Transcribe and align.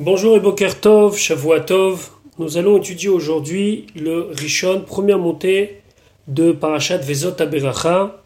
Bonjour 0.00 0.36
et 0.36 0.40
Boker 0.40 0.80
Tov, 0.80 1.16
Tov. 1.66 2.10
Nous 2.40 2.56
allons 2.56 2.78
étudier 2.78 3.08
aujourd'hui 3.08 3.86
le 3.94 4.22
Rishon, 4.32 4.80
première 4.80 5.20
montée 5.20 5.82
de 6.26 6.50
Parashat 6.50 6.96
Vezot 6.96 7.40
Aberacha, 7.40 8.20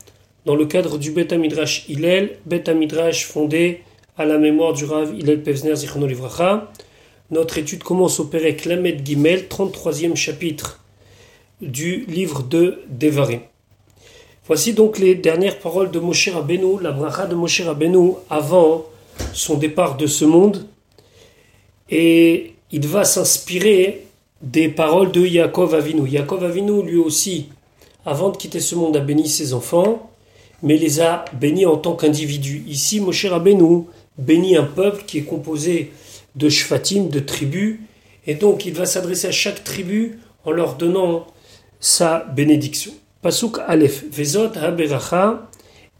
dans 0.47 0.57
le 0.57 0.65
cadre 0.65 0.97
du 0.97 1.11
Bet 1.11 1.37
Midrash 1.37 1.85
Hillel, 1.87 2.39
Bet 2.47 2.73
Midrash 2.75 3.27
fondé 3.27 3.83
à 4.17 4.25
la 4.25 4.39
mémoire 4.39 4.73
du 4.73 4.87
Rav 4.87 5.15
Hillel 5.15 5.43
Pevzner 5.43 5.77
Zichrono 5.77 6.07
Livracha. 6.07 6.73
Notre 7.31 7.59
étude 7.59 7.83
commence 7.83 8.19
au 8.19 8.25
Perek 8.25 8.65
Lamed 8.65 9.05
Gimel, 9.05 9.45
33e 9.51 10.17
chapitre 10.17 10.83
du 11.61 12.07
livre 12.09 12.45
de 12.45 12.79
Devarim. 12.89 13.41
Voici 14.47 14.73
donc 14.73 14.99
les 14.99 15.15
dernières 15.15 15.59
paroles 15.59 15.91
de 15.91 15.99
Moshe 15.99 16.31
Rabbeinu, 16.31 16.81
la 16.81 16.93
bracha 16.93 17.27
de 17.27 17.35
Moshe 17.35 17.61
Rabbeinu 17.61 18.13
avant 18.31 18.87
son 19.35 19.59
départ 19.59 19.99
de 19.99 20.07
ce 20.07 20.25
monde 20.25 20.67
et 21.91 22.55
il 22.71 22.87
va 22.87 23.05
s'inspirer 23.05 24.05
des 24.43 24.69
paroles 24.69 25.11
de 25.13 25.25
Yaakov 25.25 25.75
Avinu. 25.75 26.09
Yaakov 26.09 26.45
Avinu, 26.45 26.83
lui 26.83 26.97
aussi, 26.97 27.47
avant 28.05 28.31
de 28.31 28.37
quitter 28.37 28.61
ce 28.61 28.75
monde, 28.75 28.97
a 28.97 29.01
béni 29.01 29.29
ses 29.29 29.55
enfants, 29.55 30.11
mais 30.63 30.77
les 30.77 31.01
a 31.01 31.25
bénis 31.35 31.67
en 31.67 31.77
tant 31.77 31.95
qu'individu. 31.95 32.65
Ici, 32.67 33.01
Moshe 33.01 33.27
Rabbeinu 33.27 33.85
bénit 34.17 34.57
un 34.57 34.65
peuple 34.65 35.05
qui 35.07 35.19
est 35.19 35.23
composé 35.23 35.93
de 36.35 36.49
shvatim, 36.49 37.09
de 37.09 37.21
tribus, 37.21 37.79
et 38.27 38.35
donc 38.35 38.67
il 38.67 38.75
va 38.75 38.87
s'adresser 38.87 39.29
à 39.29 39.33
chaque 39.33 39.65
tribu 39.65 40.19
en 40.45 40.51
leur 40.51 40.75
donnant 40.75 41.27
sa 41.81 42.21
bénédiction. 42.35 42.93
Pasuk 43.23 43.59
Aleph, 43.67 44.05
Vezot 44.11 44.57
HaBeracha, 44.57 45.49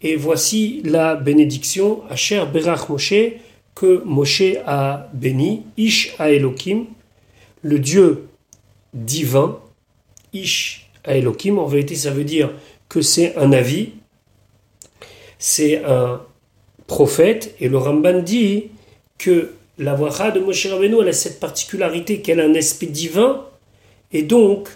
et 0.01 0.15
voici 0.15 0.81
la 0.85 1.15
bénédiction, 1.15 2.01
Asher 2.09 2.43
Berach 2.51 2.87
Moshe, 2.89 3.13
que 3.79 4.03
Moshe 4.03 4.57
a 4.65 5.07
béni, 5.13 5.63
Ish 5.77 6.13
Elohim, 6.19 6.87
le 7.61 7.79
Dieu 7.79 8.27
divin, 8.93 9.57
Ish 10.33 10.89
Elohim, 11.05 11.59
en 11.59 11.65
vérité 11.65 11.95
ça 11.95 12.11
veut 12.11 12.25
dire 12.25 12.51
que 12.89 13.01
c'est 13.01 13.37
un 13.37 13.53
avis, 13.53 13.91
c'est 15.37 15.81
un 15.85 16.21
prophète, 16.87 17.55
et 17.61 17.69
le 17.69 17.77
Ramban 17.77 18.19
dit 18.19 18.65
que 19.17 19.53
la 19.77 19.93
voix 19.93 20.31
de 20.31 20.41
Moshe 20.41 20.67
Rabbeinu 20.67 21.07
a 21.07 21.13
cette 21.13 21.39
particularité 21.39 22.19
qu'elle 22.19 22.41
a 22.41 22.43
un 22.43 22.55
aspect 22.55 22.87
divin, 22.87 23.45
et 24.11 24.23
donc 24.23 24.67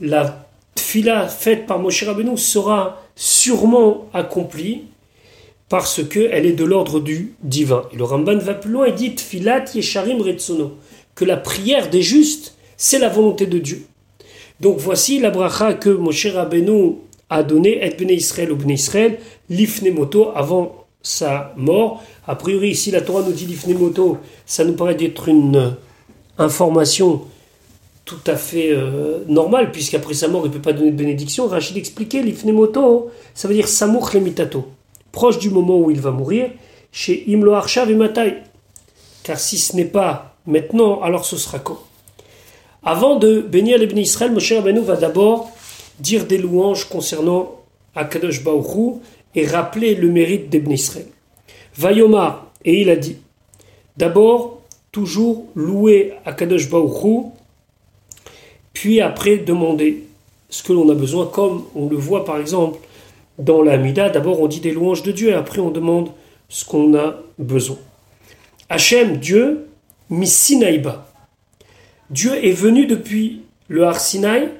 la 0.00 0.48
fila 0.78 1.28
faite 1.28 1.66
par 1.66 1.78
Moshe 1.78 2.02
Rabbeinu 2.02 2.38
sera 2.38 3.02
sûrement 3.14 4.08
accomplie 4.14 4.84
parce 5.72 6.06
qu'elle 6.06 6.44
est 6.44 6.52
de 6.52 6.64
l'ordre 6.64 7.00
du 7.00 7.32
divin. 7.42 7.84
Et 7.94 7.96
le 7.96 8.04
Ramban 8.04 8.36
va 8.36 8.52
plus 8.52 8.70
loin 8.70 8.84
et 8.84 8.92
dit 8.92 9.14
Filat 9.16 9.64
Yesharim 9.74 10.20
Retsono, 10.20 10.72
que 11.14 11.24
la 11.24 11.38
prière 11.38 11.88
des 11.88 12.02
justes, 12.02 12.58
c'est 12.76 12.98
la 12.98 13.08
volonté 13.08 13.46
de 13.46 13.58
Dieu. 13.58 13.86
Donc 14.60 14.76
voici 14.76 15.18
la 15.18 15.30
bracha 15.30 15.72
que 15.72 15.88
Moshe 15.88 16.26
Rabbeinu 16.26 16.96
a 17.30 17.42
donnée, 17.42 17.82
Et 17.82 17.88
Bnei 17.88 18.16
Israël 18.16 18.52
ou 18.52 18.56
Bnei 18.56 18.74
Israël, 18.74 19.18
l'Ifnemoto, 19.48 20.32
avant 20.34 20.84
sa 21.00 21.54
mort. 21.56 22.04
A 22.26 22.36
priori, 22.36 22.68
ici 22.68 22.90
la 22.90 23.00
Torah 23.00 23.22
nous 23.22 23.32
dit 23.32 23.46
l'Ifnemoto, 23.46 24.18
ça 24.44 24.66
nous 24.66 24.74
paraît 24.74 24.94
d'être 24.94 25.26
une 25.28 25.74
information 26.36 27.22
tout 28.04 28.20
à 28.26 28.36
fait 28.36 28.72
euh, 28.72 29.24
normale, 29.26 29.72
puisqu'après 29.72 30.12
sa 30.12 30.28
mort, 30.28 30.44
il 30.44 30.50
ne 30.50 30.54
peut 30.54 30.60
pas 30.60 30.74
donner 30.74 30.90
de 30.90 30.96
bénédiction. 30.96 31.48
Rachid 31.48 31.78
expliquait 31.78 32.20
l'Ifnemoto, 32.20 33.10
ça 33.32 33.48
veut 33.48 33.54
dire 33.54 33.68
Samuch 33.68 34.12
Lemitato 34.12 34.66
proche 35.12 35.38
du 35.38 35.50
moment 35.50 35.78
où 35.78 35.90
il 35.90 36.00
va 36.00 36.10
mourir, 36.10 36.50
chez 36.90 37.24
Imlo 37.30 37.52
Arshav. 37.52 37.88
Car 39.22 39.38
si 39.38 39.58
ce 39.58 39.76
n'est 39.76 39.84
pas 39.84 40.34
maintenant, 40.46 41.00
alors 41.02 41.24
ce 41.24 41.36
sera 41.36 41.58
quand? 41.58 41.78
Avant 42.82 43.16
de 43.16 43.40
bénir 43.40 43.78
les 43.78 43.86
bénis 43.86 44.02
Israël, 44.02 44.32
Moshe 44.32 44.52
Rabbeinu 44.52 44.80
va 44.80 44.96
d'abord 44.96 45.50
dire 46.00 46.26
des 46.26 46.38
louanges 46.38 46.88
concernant 46.88 47.60
Akadosh 47.94 48.42
Baoru 48.42 48.94
et 49.36 49.46
rappeler 49.46 49.94
le 49.94 50.08
mérite 50.08 50.50
des 50.50 50.58
bénis 50.58 50.74
Israël. 50.74 51.06
Vayomar, 51.76 52.50
et 52.64 52.80
il 52.80 52.90
a 52.90 52.96
dit, 52.96 53.18
d'abord, 53.96 54.60
toujours 54.90 55.46
louer 55.54 56.14
Akadosh 56.24 56.68
Baoru, 56.68 57.26
puis 58.72 59.00
après 59.00 59.36
demander 59.36 60.04
ce 60.50 60.62
que 60.62 60.72
l'on 60.72 60.88
a 60.90 60.94
besoin, 60.94 61.26
comme 61.26 61.64
on 61.74 61.88
le 61.88 61.96
voit 61.96 62.24
par 62.24 62.38
exemple 62.38 62.78
dans 63.38 63.62
la 63.62 63.76
d'abord 64.10 64.40
on 64.40 64.46
dit 64.46 64.60
des 64.60 64.72
louanges 64.72 65.02
de 65.02 65.12
Dieu 65.12 65.30
et 65.30 65.34
après 65.34 65.60
on 65.60 65.70
demande 65.70 66.10
ce 66.48 66.64
qu'on 66.64 66.94
a 66.96 67.16
besoin. 67.38 67.78
Hachem, 68.68 69.16
Dieu, 69.16 69.68
Missinaïba. 70.10 71.06
Dieu 72.10 72.44
est 72.44 72.52
venu 72.52 72.86
depuis 72.86 73.42
le 73.68 73.86
Har 73.86 73.98
Sinaï 74.00 74.50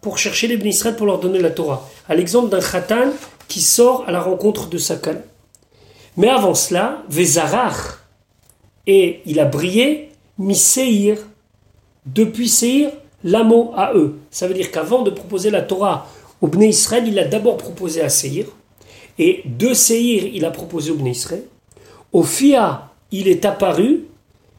pour 0.00 0.18
chercher 0.18 0.46
les 0.46 0.56
Israël 0.68 0.96
pour 0.96 1.06
leur 1.06 1.18
donner 1.18 1.40
la 1.40 1.50
Torah. 1.50 1.88
À 2.08 2.14
l'exemple 2.14 2.48
d'un 2.48 2.60
Khatan 2.60 3.10
qui 3.48 3.60
sort 3.60 4.04
à 4.06 4.12
la 4.12 4.20
rencontre 4.20 4.68
de 4.68 4.78
Sakal. 4.78 5.24
Mais 6.16 6.28
avant 6.28 6.54
cela, 6.54 7.02
Vezarach, 7.08 7.98
et 8.86 9.20
il 9.26 9.40
a 9.40 9.44
brillé, 9.44 10.10
Miseir, 10.38 11.18
depuis 12.06 12.48
Seir, 12.48 12.90
l'amo 13.24 13.72
à 13.76 13.92
eux. 13.94 14.18
Ça 14.30 14.46
veut 14.46 14.54
dire 14.54 14.70
qu'avant 14.70 15.02
de 15.02 15.10
proposer 15.10 15.50
la 15.50 15.62
Torah 15.62 16.08
au 16.40 16.46
Bnei 16.46 16.68
Israël, 16.68 17.04
il 17.06 17.18
a 17.18 17.24
d'abord 17.26 17.56
proposé 17.56 18.00
à 18.00 18.08
Seir, 18.08 18.46
et 19.18 19.42
de 19.44 19.74
Seir, 19.74 20.24
il 20.32 20.44
a 20.44 20.50
proposé 20.50 20.90
au 20.90 20.94
Bnei 20.94 21.12
Israël. 21.12 21.42
Au 22.12 22.22
Fia, 22.22 22.90
il 23.12 23.28
est 23.28 23.44
apparu, 23.44 24.06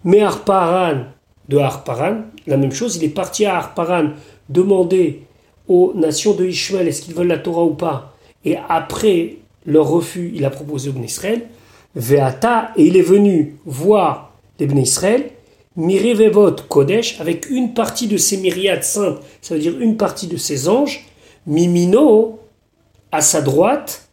mais 0.04 0.22
Harparan, 0.22 1.06
de 1.50 1.58
Harparan, 1.58 2.22
la 2.48 2.58
même 2.58 2.72
chose, 2.72 2.98
il 2.98 3.04
est 3.04 3.10
parti 3.10 3.46
à 3.46 3.58
Harparan 3.58 4.12
demander 4.50 5.24
aux 5.68 5.94
nations 5.96 6.34
de 6.34 6.46
Ishmael 6.46 6.88
est-ce 6.88 7.02
qu'ils 7.02 7.16
veulent 7.16 7.28
la 7.28 7.38
Torah 7.38 7.64
ou 7.64 7.74
pas, 7.74 8.16
et 8.46 8.58
après 8.70 9.38
leur 9.66 9.88
refus, 9.88 10.32
il 10.36 10.46
a 10.46 10.50
proposé 10.50 10.90
au 10.90 10.94
Bnei 10.94 11.06
Israël. 11.06 11.48
Veata, 11.96 12.72
et 12.78 12.86
il 12.86 12.96
est 12.96 13.02
venu 13.02 13.56
voir 13.66 14.34
les 14.60 14.66
Bnei 14.66 14.84
Israël, 14.84 15.30
Mirevevot 15.76 16.56
Kodesh, 16.68 17.20
avec 17.20 17.50
une 17.50 17.74
partie 17.74 18.08
de 18.08 18.18
ses 18.18 18.38
myriades 18.38 18.84
saintes, 18.84 19.20
ça 19.42 19.56
veut 19.56 19.60
dire 19.62 19.80
une 19.80 19.98
partie 19.98 20.28
de 20.28 20.38
ses 20.38 20.68
anges, 20.68 21.06
Mimino, 21.46 22.40
à 23.12 23.22
sa 23.22 23.42
droite, 23.42 24.08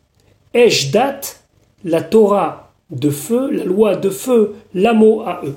Eshdat, 0.54 1.20
la 1.84 2.02
Torah 2.02 2.72
de 2.90 3.10
feu, 3.10 3.50
la 3.50 3.64
loi 3.64 3.96
de 3.96 4.10
feu, 4.10 4.56
l'amo 4.74 5.22
à 5.22 5.42
eux. 5.44 5.56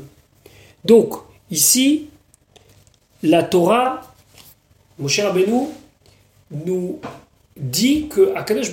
Donc, 0.83 1.15
ici, 1.49 2.09
la 3.23 3.43
Torah, 3.43 4.01
mon 4.99 5.07
cher 5.07 5.27
Rabbeinu, 5.27 5.67
nous 6.51 6.99
dit 7.55 8.07
que 8.07 8.33
Akadosh 8.35 8.71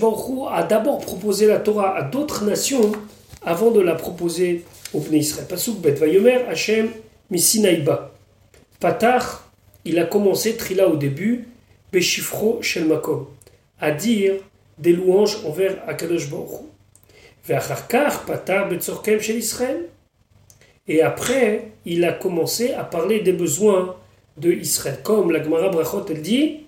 a 0.51 0.63
d'abord 0.63 0.99
proposé 0.99 1.47
la 1.47 1.59
Torah 1.59 1.97
à 1.97 2.03
d'autres 2.03 2.45
nations 2.45 2.93
avant 3.43 3.71
de 3.71 3.81
la 3.81 3.95
proposer 3.95 4.65
au 4.93 5.01
Bnei 5.01 5.21
Israël. 5.21 5.47
Pasuk 5.47 5.79
Bet 5.79 5.93
Vayomer 5.93 6.45
Hashem 6.49 6.91
Misinaïba. 7.31 8.11
Patach, 8.81 9.25
il 9.85 9.99
a 9.99 10.05
commencé 10.05 10.57
Trila 10.57 10.89
au 10.89 10.97
début, 10.97 11.49
Beshifro 11.93 12.61
Shel 12.63 12.85
Makom, 12.85 13.27
à 13.81 13.91
dire 13.91 14.35
des 14.77 14.93
louanges 14.93 15.39
envers 15.47 15.77
Akadosh 15.89 16.29
Baruch 16.29 16.67
Patar 18.27 18.69
Betzorkem 18.69 19.21
Shel 19.21 19.39
Israël. 19.39 19.89
Et 20.87 21.03
après, 21.03 21.73
il 21.85 22.05
a 22.05 22.13
commencé 22.13 22.73
à 22.73 22.85
parler 22.85 23.21
des 23.21 23.33
besoins 23.33 23.97
de 24.37 24.53
Israël. 24.53 25.01
Comme 25.03 25.31
la 25.31 25.43
Gemara 25.43 25.71
Brachot, 25.71 26.05
elle 26.11 26.23
dit 26.23 26.61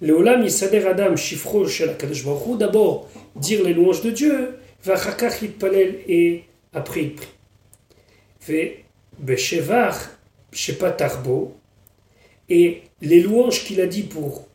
Leolam 0.00 0.42
Yisader 0.42 0.84
Adam 0.86 1.16
Shifro 1.16 1.66
Shel 1.66 1.90
Akadosh 1.90 2.24
Baruch 2.24 2.58
D'abord, 2.58 3.08
dire 3.36 3.62
les 3.62 3.72
louanges 3.72 4.02
de 4.02 4.10
Dieu, 4.10 4.56
Vachakach 4.84 5.42
Yitpalel, 5.42 6.00
et 6.08 6.44
après 6.74 7.02
il 7.02 7.14
prie. 7.14 7.28
Ve 8.46 8.84
Beshevach 9.18 9.96
Shepatarbo, 10.52 11.56
et 12.48 12.82
les 13.00 13.20
louanges 13.20 13.64
qu'il 13.64 13.80
a 13.80 13.86
dit 13.86 14.02
pour 14.02 14.46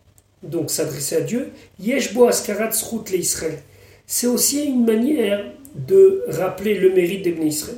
donc 0.43 0.69
s'adresser 0.69 1.17
à 1.17 1.21
Dieu, 1.21 1.51
Yeshbo 1.79 2.25
Askarat 2.27 2.71
le 2.71 3.17
Israël. 3.17 3.59
C'est 4.05 4.27
aussi 4.27 4.65
une 4.65 4.85
manière 4.85 5.43
de 5.75 6.23
rappeler 6.27 6.75
le 6.75 6.93
mérite 6.93 7.23
des 7.23 7.31
Israël. 7.45 7.77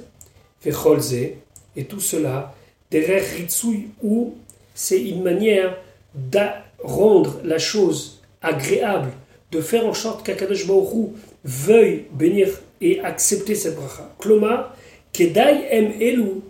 et 1.75 1.85
tout 1.85 1.99
cela, 1.99 2.55
derrière 2.89 3.23
Ritsui, 3.37 3.87
où 4.01 4.35
c'est 4.73 5.01
une 5.01 5.23
manière 5.23 5.77
de 6.15 6.39
rendre 6.83 7.39
la 7.43 7.59
chose 7.59 8.21
agréable, 8.41 9.11
de 9.51 9.61
faire 9.61 9.85
en 9.85 9.93
sorte 9.93 10.25
qu'Akadosh 10.25 10.67
Baruch 10.67 11.11
veuille 11.43 12.05
bénir 12.11 12.47
et 12.81 12.99
accepter 13.01 13.55
cette 13.55 13.75
bracha. 13.75 14.09
Kloma, 14.19 14.75
Kedai 15.11 15.67
Elu, 16.01 16.41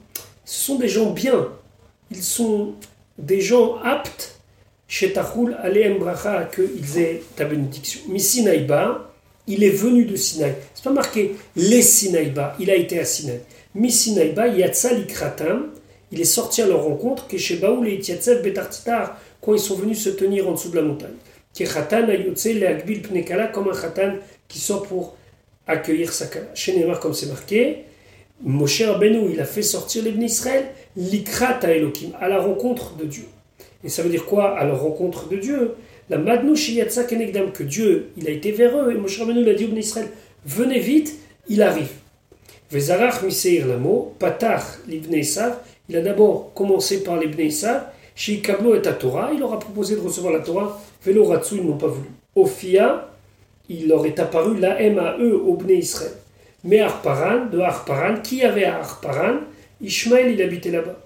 ce 0.46 0.66
sont 0.66 0.76
des 0.76 0.88
gens 0.88 1.12
bien, 1.12 1.50
ils 2.12 2.24
sont 2.24 2.74
des 3.18 3.42
gens 3.42 3.78
aptes 3.84 4.33
Shetachoul 4.94 5.58
Aleem 5.60 5.98
Bracha, 5.98 6.48
qu'ils 6.54 7.00
aient 7.00 7.24
ta 7.36 7.46
bénédiction. 7.46 8.02
Mais 8.10 8.20
il 9.48 9.64
est 9.64 9.70
venu 9.72 10.06
de 10.06 10.16
Sinaï. 10.16 10.54
C'est 10.76 10.84
pas 10.84 10.92
marqué 10.92 11.32
les 11.56 11.82
Sinaïba, 11.82 12.56
il 12.60 12.70
a 12.70 12.76
été 12.76 13.00
à 13.00 13.04
Sinaï. 13.04 13.40
Mais 13.74 13.90
Sinaïba, 13.90 14.50
Yatsa 14.50 14.94
Likratam, 14.94 15.72
il 16.12 16.22
est 16.22 16.26
sorti 16.26 16.62
à 16.62 16.68
leur 16.68 16.84
rencontre, 16.84 17.28
que 17.28 17.40
chez 17.40 17.56
Baoul 17.56 17.88
et 17.88 17.96
Itiatsev 17.96 18.44
Betartitar, 18.44 19.20
quand 19.42 19.56
ils 19.56 19.60
sont 19.60 19.74
venus 19.74 20.00
se 20.04 20.10
tenir 20.10 20.48
en 20.48 20.52
dessous 20.52 20.70
de 20.70 20.76
la 20.76 20.84
montagne. 20.84 21.16
Ayotse 21.60 22.50
Pnekala, 23.10 23.48
comme 23.48 23.70
un 23.70 23.76
Khatan 23.76 24.18
qui 24.48 24.60
sort 24.60 24.84
pour 24.84 25.18
accueillir 25.66 26.14
sa 26.14 26.28
kala. 26.28 26.54
Chez 26.54 26.78
Neymar, 26.78 27.00
comme 27.00 27.16
c'est 27.16 27.30
marqué, 27.30 27.86
Moshe 28.44 28.84
Rabbeinu, 28.84 29.32
il 29.34 29.42
a 29.42 29.46
fait 29.46 29.64
sortir 29.64 30.04
les 30.04 30.12
Israël, 30.12 30.66
l'ikrat 30.96 31.62
Elohim, 31.64 32.12
à 32.22 32.30
la 32.30 32.40
rencontre 32.40 32.96
de 32.96 33.06
Dieu. 33.06 33.26
Et 33.84 33.90
ça 33.90 34.04
veut 34.04 34.10
dire 34.10 34.26
quoi 34.26 34.58
à 34.58 34.66
la 34.66 34.74
rencontre 34.74 35.28
de 35.30 35.38
Dieu? 35.38 35.76
La 36.10 36.18
Madnou 36.18 36.56
Shiyatsa 36.56 37.06
Kenegdam, 37.06 37.52
que 37.52 37.64
Dieu, 37.64 38.10
il 38.18 38.28
a 38.28 38.32
été 38.32 38.52
vers 38.52 38.78
eux, 38.78 38.92
et 38.92 38.96
Moshe 38.96 39.20
Rabbeinu 39.20 39.42
il 39.42 39.50
a 39.50 39.54
dit 39.54 39.66
aux 39.66 39.76
Israël, 39.76 40.10
venez 40.46 40.80
vite, 40.80 41.18
il 41.48 41.62
arrive. 41.62 41.92
Vezarach 42.72 43.22
Miseir 43.24 43.68
Lamo, 43.68 44.16
Patach 44.20 44.80
l'Ibn 44.88 45.14
il 45.90 45.98
a 45.98 46.02
d'abord 46.02 46.54
commencé 46.54 47.04
par 47.04 47.20
l'Ibn 47.20 47.40
Isav, 47.42 47.84
chez 48.16 48.40
Kablo 48.40 48.76
et 48.76 48.82
Torah, 48.82 49.32
il 49.34 49.40
leur 49.40 49.54
a 49.54 49.60
proposé 49.60 49.96
de 49.96 50.02
recevoir 50.02 50.34
la 50.34 50.40
Torah, 50.40 50.80
Velo 51.04 51.26
Ratsu, 51.26 51.56
ils 51.56 51.66
n'ont 51.66 51.78
pas 51.78 51.88
voulu. 51.88 52.08
Ophia, 52.36 53.10
il 53.70 53.88
leur 53.88 54.06
est 54.06 54.20
apparu 54.20 54.60
la 54.60 54.80
M 54.82 55.00
au 55.46 55.56
Bnei 55.56 55.80
Israël. 55.80 56.14
Mais 56.64 56.80
Arparan, 56.80 57.48
de 57.52 57.60
Arparan, 57.60 58.22
qui 58.22 58.44
avait 58.44 58.66
Arparan? 58.66 59.40
Ishmaël, 59.82 60.32
il 60.32 60.42
habitait 60.42 60.72
là-bas. 60.72 60.98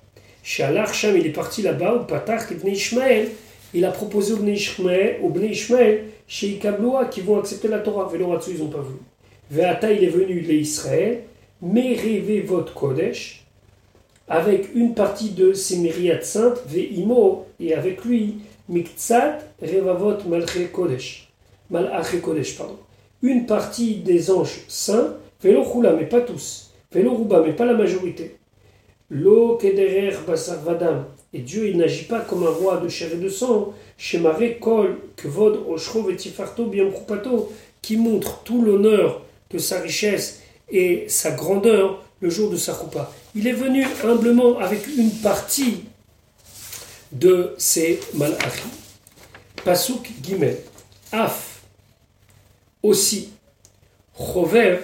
Chez 0.48 0.64
Al-Arsham, 0.64 1.18
il 1.18 1.28
est 1.28 1.32
parti 1.32 1.62
là-bas, 1.62 1.96
au 1.96 2.00
Patach, 2.06 2.50
Ibn 2.52 2.70
Ishmaël, 2.70 3.28
il 3.74 3.84
a 3.84 3.92
proposé 3.92 4.32
au 4.32 4.38
Bnei 4.38 4.54
Ishmaël, 4.54 5.20
au 5.22 5.28
Bnei 5.28 5.50
Ishmaël 5.50 6.06
chez 6.26 6.48
Ikabloa, 6.52 7.08
qui 7.08 7.20
vont 7.20 7.38
accepter 7.38 7.68
la 7.68 7.80
Torah. 7.80 8.08
Veloratsu, 8.08 8.52
ils 8.52 8.60
n'ont 8.60 8.70
pas 8.70 8.80
voulu. 8.80 9.00
Veata, 9.52 9.92
il 9.92 10.06
est 10.06 10.08
venu 10.08 10.40
les 10.40 10.56
Israël, 10.56 11.24
rêvez 11.62 12.40
votre 12.40 12.74
Kodesh, 12.74 13.46
avec 14.30 14.74
une 14.74 14.94
partie 14.94 15.32
de 15.32 15.52
ses 15.52 15.80
myriades 15.80 16.24
saintes, 16.24 16.64
Ve'imo, 16.66 17.46
et 17.60 17.74
avec 17.74 18.06
lui, 18.06 18.36
Miktsat, 18.70 19.40
Revavot 19.62 20.30
Malche 20.30 20.72
Kodesh. 20.72 21.28
Malaché 21.70 22.20
Kodesh, 22.20 22.58
pardon. 22.58 22.80
Une 23.22 23.48
partie 23.48 23.96
des 23.96 24.32
anges 24.32 24.62
saints, 24.70 25.16
Velo 25.44 25.66
mais 26.00 26.06
pas 26.06 26.22
tous. 26.22 26.72
Velo 26.94 27.28
mais 27.46 27.52
pas 27.52 27.66
la 27.66 27.74
majorité. 27.74 28.37
Lo 29.10 29.58
Basar. 30.28 30.60
Et 31.34 31.40
Dieu, 31.40 31.70
il 31.70 31.78
n'agit 31.78 32.06
pas 32.06 32.22
comme 32.22 32.44
un 32.46 32.50
roi 32.50 32.78
de 32.78 32.90
chair 32.90 33.12
et 33.14 33.18
de 33.18 33.30
sang. 33.30 33.74
Shemare 33.98 34.60
Kol, 34.60 34.98
Kvod, 35.16 35.64
Oshro, 35.68 36.04
Vetifarto, 36.04 36.66
Biam 36.66 36.92
qui 37.82 37.98
montre 37.98 38.42
tout 38.44 38.62
l'honneur 38.62 39.22
de 39.50 39.58
sa 39.58 39.80
richesse 39.80 40.42
et 40.70 41.06
sa 41.08 41.32
grandeur 41.32 42.04
le 42.20 42.30
jour 42.30 42.50
de 42.50 42.58
sa 42.58 42.74
roupa. 42.74 43.12
Il 43.36 43.48
est 43.48 43.54
venu 43.54 43.86
humblement 44.04 44.58
avec 44.58 44.88
une 44.88 45.12
partie 45.12 45.86
de 47.12 47.54
ses 47.58 48.00
malachim. 48.14 48.70
Pasuk 49.64 50.12
Gimel. 50.22 50.58
Af. 51.12 51.62
Aussi. 52.84 53.30
Chover. 54.18 54.80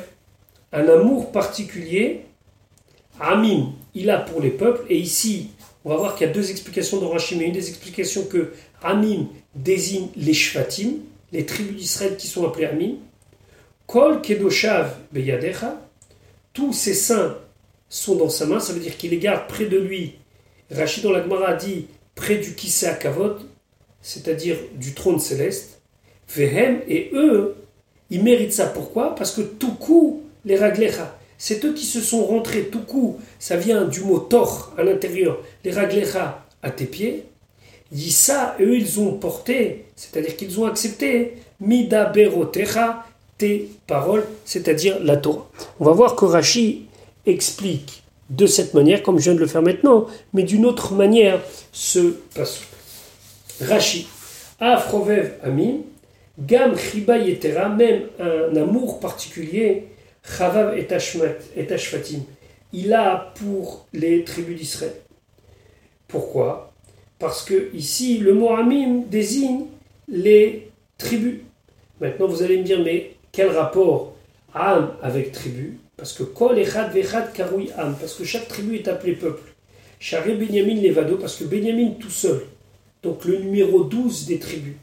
Un 0.71 0.87
amour 0.87 1.31
particulier. 1.31 2.21
Amim. 3.19 3.73
Il 3.95 4.09
a 4.09 4.17
pour 4.17 4.41
les 4.41 4.49
peuples. 4.49 4.83
Et 4.89 4.97
ici, 4.97 5.49
on 5.85 5.89
va 5.89 5.97
voir 5.97 6.15
qu'il 6.15 6.27
y 6.27 6.29
a 6.29 6.33
deux 6.33 6.49
explications 6.51 6.99
de 6.99 7.05
Rachim. 7.05 7.39
Une 7.39 7.51
des 7.51 7.69
explications 7.69 8.25
que 8.25 8.53
Amim 8.81 9.27
désigne 9.55 10.07
les 10.15 10.33
Shvatim, 10.33 10.99
les 11.31 11.45
tribus 11.45 11.75
d'Israël 11.75 12.17
qui 12.17 12.27
sont 12.27 12.45
appelées 12.47 12.65
Amim. 12.65 12.95
Kol 13.87 14.21
Kedoshav 14.21 14.95
Beyadecha. 15.11 15.79
Tous 16.53 16.73
ces 16.73 16.93
saints 16.93 17.37
sont 17.89 18.15
dans 18.15 18.29
sa 18.29 18.45
main. 18.45 18.59
Ça 18.59 18.73
veut 18.73 18.79
dire 18.79 18.97
qu'il 18.97 19.11
les 19.11 19.19
garde 19.19 19.47
près 19.47 19.65
de 19.65 19.77
lui. 19.77 20.15
Rachid 20.71 21.03
dans 21.03 21.11
la 21.11 21.21
Gemara 21.21 21.53
dit 21.53 21.87
près 22.15 22.37
du 22.37 22.53
Kissa 22.55 22.93
Kavod, 22.93 23.41
c'est-à-dire 24.01 24.57
du 24.75 24.93
trône 24.93 25.19
céleste. 25.19 25.81
Vehem 26.29 26.81
et 26.87 27.11
eux, 27.13 27.55
ils 28.09 28.23
méritent 28.23 28.53
ça. 28.53 28.67
Pourquoi? 28.67 29.15
Parce 29.15 29.31
que 29.31 29.41
tout 29.41 29.73
coup, 29.73 30.23
les 30.45 30.55
raglecha, 30.55 31.17
c'est 31.37 31.63
eux 31.65 31.73
qui 31.73 31.85
se 31.85 32.01
sont 32.01 32.25
rentrés. 32.25 32.63
Tout 32.65 32.83
coup, 32.83 33.19
ça 33.39 33.57
vient 33.57 33.85
du 33.85 34.01
mot 34.01 34.19
tor 34.19 34.73
à 34.77 34.83
l'intérieur. 34.83 35.39
Les 35.63 35.71
raglecha 35.71 36.45
à 36.61 36.71
tes 36.71 36.85
pieds. 36.85 37.25
Yissa, 37.91 38.55
eux, 38.59 38.77
ils 38.77 38.99
ont 38.99 39.13
porté, 39.13 39.85
c'est-à-dire 39.95 40.35
qu'ils 40.35 40.59
ont 40.59 40.65
accepté. 40.65 41.35
Mida 41.59 42.05
berotecha, 42.05 43.05
tes 43.37 43.69
paroles, 43.87 44.25
c'est-à-dire 44.45 44.97
la 45.03 45.17
Torah. 45.17 45.49
On 45.79 45.85
va 45.85 45.91
voir 45.91 46.15
que 46.15 46.25
Rashi 46.25 46.85
explique 47.25 48.03
de 48.29 48.47
cette 48.47 48.73
manière, 48.73 49.03
comme 49.03 49.19
je 49.19 49.25
viens 49.25 49.35
de 49.35 49.39
le 49.39 49.47
faire 49.47 49.61
maintenant, 49.61 50.07
mais 50.33 50.43
d'une 50.43 50.65
autre 50.65 50.93
manière, 50.93 51.39
ce 51.71 52.15
passage. 52.33 52.67
Rashi, 53.61 54.07
Afrovev 54.59 55.33
Amin, 55.43 55.77
Gam 56.39 56.75
Chiba 56.77 57.17
Yetera, 57.17 57.69
même 57.69 58.03
un 58.19 58.55
amour 58.55 58.99
particulier, 58.99 59.87
Chavav 60.25 60.77
et 60.77 61.71
Ashfatim, 61.71 62.19
il 62.71 62.93
a 62.93 63.33
pour 63.35 63.87
les 63.93 64.23
tribus 64.23 64.57
d'Israël. 64.57 64.93
Pourquoi? 66.07 66.73
Parce 67.19 67.43
que 67.43 67.73
ici, 67.75 68.17
le 68.17 68.33
mot 68.33 68.49
Amim 68.49 69.03
désigne 69.09 69.65
les 70.07 70.69
tribus. 70.97 71.39
Maintenant, 71.99 72.27
vous 72.27 72.43
allez 72.43 72.57
me 72.57 72.63
dire, 72.63 72.81
mais 72.83 73.15
quel 73.31 73.49
rapport 73.49 74.13
Am 74.53 74.93
avec 75.01 75.31
tribu? 75.31 75.77
Parce 75.97 76.13
que 76.13 76.23
Kol 76.23 76.59
Echad 76.59 76.91
Vechad 76.91 77.33
Karoui 77.33 77.69
Am, 77.77 77.95
parce 77.99 78.13
que 78.15 78.23
chaque 78.23 78.47
tribu 78.47 78.75
est 78.75 78.87
appelée 78.87 79.13
peuple. 79.13 79.53
Charé 79.99 80.35
Benyamin 80.35 80.81
Levado, 80.81 81.17
parce 81.17 81.35
que 81.35 81.45
Benyamin 81.45 81.91
tout 81.99 82.09
seul, 82.09 82.41
donc 83.01 83.25
le 83.25 83.39
numéro 83.39 83.83
12 83.83 84.25
des 84.25 84.39
tribus. 84.39 84.75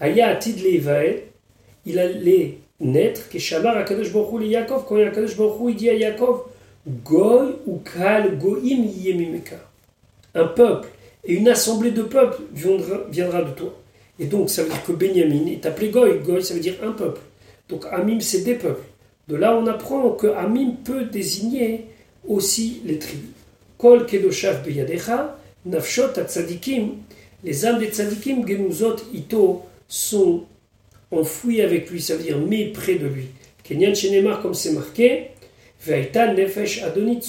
Aya 0.00 0.28
Atid 0.28 0.62
Levael, 0.62 1.22
il 1.86 1.98
allait 1.98 2.58
naître, 2.80 3.28
que 3.28 3.38
Shamar 3.38 3.76
Akadosh 3.76 4.12
Baruch 4.12 4.46
Yaakov, 4.46 4.84
quand 4.86 4.96
Akadosh 4.96 5.36
Baruch 5.36 5.70
il 5.70 5.76
dit 5.76 5.90
à 5.90 5.94
Yaakov, 5.94 6.42
Goy 7.04 7.56
ou 7.66 7.78
Kal 7.78 8.38
Goim 8.38 8.86
Yemimeka. 8.98 9.56
Un 10.34 10.46
peuple 10.46 10.88
et 11.24 11.34
une 11.34 11.48
assemblée 11.48 11.90
de 11.90 12.02
peuples 12.02 12.42
viendra, 12.52 13.00
viendra 13.10 13.42
de 13.42 13.50
toi. 13.50 13.74
Et 14.18 14.26
donc 14.26 14.50
ça 14.50 14.62
veut 14.62 14.70
dire 14.70 14.84
que 14.84 14.92
Benyamin 14.92 15.46
est 15.46 15.66
appelé 15.66 15.90
Goy. 15.90 16.20
Goy 16.20 16.42
ça 16.42 16.54
veut 16.54 16.60
dire 16.60 16.76
un 16.82 16.92
peuple. 16.92 17.20
Donc 17.68 17.84
Amim, 17.90 18.20
c'est 18.20 18.42
des 18.42 18.54
peuples. 18.54 18.86
De 19.28 19.36
là, 19.36 19.54
on 19.56 19.66
apprend 19.66 20.10
que 20.12 20.28
Amim 20.28 20.76
peut 20.84 21.04
désigner 21.04 21.84
aussi 22.26 22.80
les 22.84 22.98
tribus. 22.98 23.30
Kol 23.76 24.06
kedoshav 24.06 24.64
beyadecha, 24.64 25.38
nafshot 25.66 26.14
tzadikim, 26.26 26.96
les 27.44 27.66
âmes 27.66 27.78
des 27.78 27.90
tzadikim, 27.90 28.46
genuzot 28.46 28.96
ito, 29.14 29.62
sont 29.86 30.44
enfouies 31.10 31.62
avec 31.62 31.90
lui, 31.90 32.00
ça 32.00 32.16
veut 32.16 32.22
dire 32.22 32.38
mis 32.38 32.66
près 32.66 32.96
de 32.96 33.06
lui. 33.06 33.26
Kenyan 33.64 33.94
shenemar, 33.94 34.40
comme 34.40 34.54
c'est 34.54 34.72
marqué, 34.72 35.28
nefesh 35.86 36.82
adonit. 36.82 37.20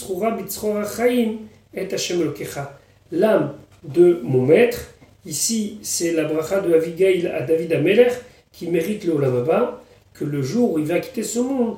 L'âme 3.12 3.54
de 3.84 4.20
mon 4.24 4.46
maître, 4.46 4.94
ici 5.26 5.80
c'est 5.82 6.12
la 6.12 6.26
bracha 6.26 6.60
de 6.60 6.74
Avigail 6.74 7.28
à 7.28 7.42
David 7.42 7.74
Ameler, 7.74 8.10
qui 8.52 8.68
mérite 8.68 9.06
le 9.06 9.14
olamaba, 9.14 9.84
que 10.14 10.26
le 10.26 10.42
jour 10.42 10.74
où 10.74 10.80
il 10.80 10.86
va 10.86 11.00
quitter 11.00 11.24
ce 11.24 11.40
monde, 11.40 11.78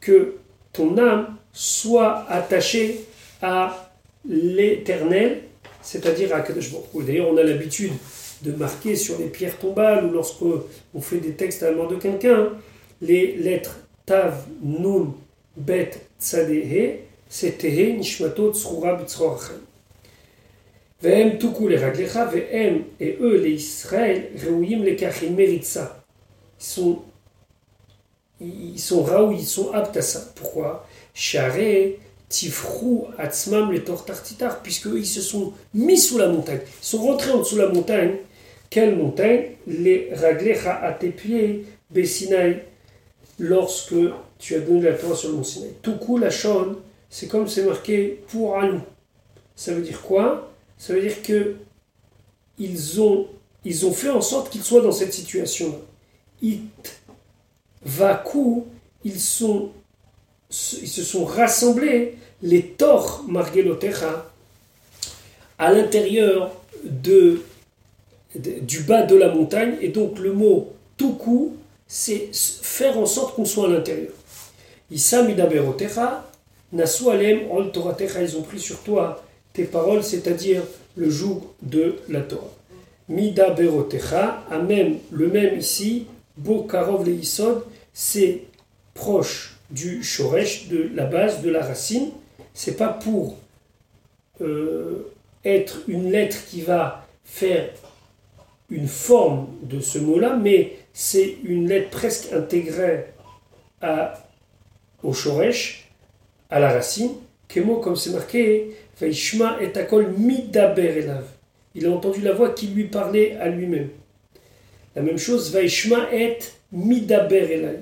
que 0.00 0.34
ton 0.72 0.98
âme 0.98 1.36
soit 1.52 2.26
attachée 2.28 3.00
à 3.42 3.90
l'éternel, 4.28 5.42
c'est-à-dire 5.82 6.34
à 6.34 6.40
Kadosh 6.40 6.72
D'ailleurs, 6.94 7.28
on 7.30 7.36
a 7.36 7.42
l'habitude 7.42 7.92
de 8.42 8.52
marquer 8.52 8.96
sur 8.96 9.18
les 9.18 9.26
pierres 9.26 9.58
tombales 9.58 10.04
ou 10.06 10.10
lorsqu'on 10.10 11.00
fait 11.00 11.18
des 11.18 11.32
textes 11.32 11.62
allemands 11.62 11.86
de 11.86 11.96
quelqu'un, 11.96 12.50
les 13.02 13.36
lettres 13.36 13.78
Tav, 14.06 14.44
Nun, 14.62 15.14
Bet, 15.56 15.90
Tzadehe, 16.18 17.00
c'est 17.28 17.58
Tehe, 17.58 17.96
Nishmato, 17.96 18.52
Tsrura, 18.52 18.94
Bitzroachem. 18.94 19.60
Vehem 21.02 21.38
tuku 21.38 21.68
les 21.68 21.78
raglecha, 21.78 22.26
vehem 22.26 22.84
et 22.98 23.16
eux 23.20 23.40
les 23.40 23.52
Israël, 23.52 24.30
reuyim 24.36 24.82
les 24.84 24.96
kachim, 24.96 25.30
méritent 25.30 25.78
ils 26.60 26.64
sont, 26.64 26.98
ils 28.38 28.78
sont 28.78 29.02
raou, 29.02 29.32
ils 29.32 29.46
sont 29.46 29.72
aptes 29.72 29.96
à 29.96 30.02
ça. 30.02 30.20
Pourquoi? 30.34 30.86
Charé, 31.14 31.98
Tifrou, 32.30 33.08
Atzmam, 33.18 33.70
les 33.70 33.84
Tortartitar, 33.84 34.62
puisqu'ils 34.62 35.06
se 35.06 35.20
sont 35.20 35.52
mis 35.74 35.98
sous 35.98 36.16
la 36.16 36.28
montagne. 36.28 36.60
Ils 36.82 36.86
sont 36.86 37.02
rentrés 37.02 37.30
en 37.30 37.40
dessous 37.40 37.56
de 37.56 37.60
la 37.60 37.68
montagne. 37.68 38.16
Quelle 38.70 38.96
montagne? 38.96 39.56
Les 39.66 40.08
Raglecha 40.14 40.82
à 40.82 40.92
tes 40.92 41.10
pieds, 41.10 41.66
Bessinaï, 41.90 42.62
lorsque 43.38 43.94
tu 44.38 44.54
as 44.54 44.60
donné 44.60 44.82
la 44.82 44.94
Torah 44.94 45.14
sur 45.14 45.28
le 45.28 45.36
mont 45.36 45.44
Sinaï. 45.44 45.74
Tout 45.82 45.96
coup, 45.96 46.16
la 46.16 46.30
chaune, 46.30 46.76
c'est 47.10 47.26
comme 47.26 47.46
c'est 47.46 47.64
marqué 47.64 48.22
pour 48.28 48.56
Alou. 48.56 48.80
Ça 49.54 49.74
veut 49.74 49.82
dire 49.82 50.00
quoi? 50.00 50.50
Ça 50.78 50.94
veut 50.94 51.02
dire 51.02 51.20
que 51.22 51.56
ils 52.58 53.00
ont, 53.02 53.26
ils 53.66 53.84
ont 53.84 53.92
fait 53.92 54.08
en 54.08 54.22
sorte 54.22 54.50
qu'ils 54.50 54.62
soient 54.62 54.80
dans 54.80 54.92
cette 54.92 55.12
situation-là 55.12 55.76
it 56.42 57.00
vaku, 57.84 58.66
ils, 59.04 59.20
sont, 59.20 59.70
ils 60.50 60.88
se 60.88 61.02
sont 61.02 61.24
rassemblés, 61.24 62.16
les 62.42 62.62
tor 62.62 63.24
margelotecha, 63.28 64.30
à 65.58 65.72
l'intérieur 65.72 66.50
de, 66.84 67.42
du 68.34 68.80
bas 68.80 69.02
de 69.02 69.14
la 69.16 69.32
montagne. 69.32 69.76
Et 69.80 69.88
donc 69.88 70.18
le 70.18 70.32
mot 70.32 70.72
tuku, 70.96 71.50
c'est 71.86 72.30
faire 72.34 72.98
en 72.98 73.06
sorte 73.06 73.34
qu'on 73.34 73.44
soit 73.44 73.66
à 73.66 73.70
l'intérieur. 73.70 74.12
Ils 74.90 75.16
ont 78.36 78.42
pris 78.42 78.58
sur 78.58 78.80
toi 78.80 79.22
tes 79.52 79.64
paroles, 79.64 80.02
c'est-à-dire 80.02 80.62
le 80.96 81.10
jour 81.10 81.54
de 81.62 81.96
la 82.08 82.20
Torah. 82.20 82.50
Mida 83.08 83.50
berotecha, 83.50 84.44
même, 84.66 84.98
le 85.10 85.28
même 85.28 85.58
ici, 85.58 86.06
bo 86.36 86.62
karov 86.62 87.06
c'est 87.92 88.42
proche 88.94 89.59
du 89.70 90.02
shoresh, 90.02 90.68
de 90.68 90.90
la 90.94 91.06
base, 91.06 91.42
de 91.42 91.50
la 91.50 91.64
racine. 91.64 92.10
C'est 92.54 92.76
pas 92.76 92.88
pour 92.88 93.36
euh, 94.40 95.12
être 95.44 95.80
une 95.88 96.10
lettre 96.10 96.38
qui 96.48 96.62
va 96.62 97.06
faire 97.24 97.70
une 98.70 98.88
forme 98.88 99.48
de 99.62 99.80
ce 99.80 99.98
mot-là, 99.98 100.36
mais 100.36 100.76
c'est 100.92 101.36
une 101.44 101.68
lettre 101.68 101.90
presque 101.90 102.32
intégrée 102.32 103.06
à, 103.80 104.14
au 105.02 105.12
shoresh, 105.12 105.90
à 106.50 106.60
la 106.60 106.72
racine. 106.72 107.12
Kemo, 107.48 107.76
comme 107.76 107.96
c'est 107.96 108.10
marqué, 108.10 108.76
Vaishma 109.00 109.58
et 109.60 109.76
akol 109.76 110.12
midaber 110.16 110.98
elav. 110.98 111.24
Il 111.74 111.86
a 111.86 111.90
entendu 111.90 112.20
la 112.20 112.32
voix 112.32 112.50
qui 112.50 112.68
lui 112.68 112.84
parlait 112.84 113.36
à 113.36 113.48
lui-même. 113.48 113.88
La 114.94 115.02
même 115.02 115.18
chose, 115.18 115.52
Vaishma 115.52 116.12
et 116.12 116.38
midaber 116.72 117.52
elai. 117.52 117.78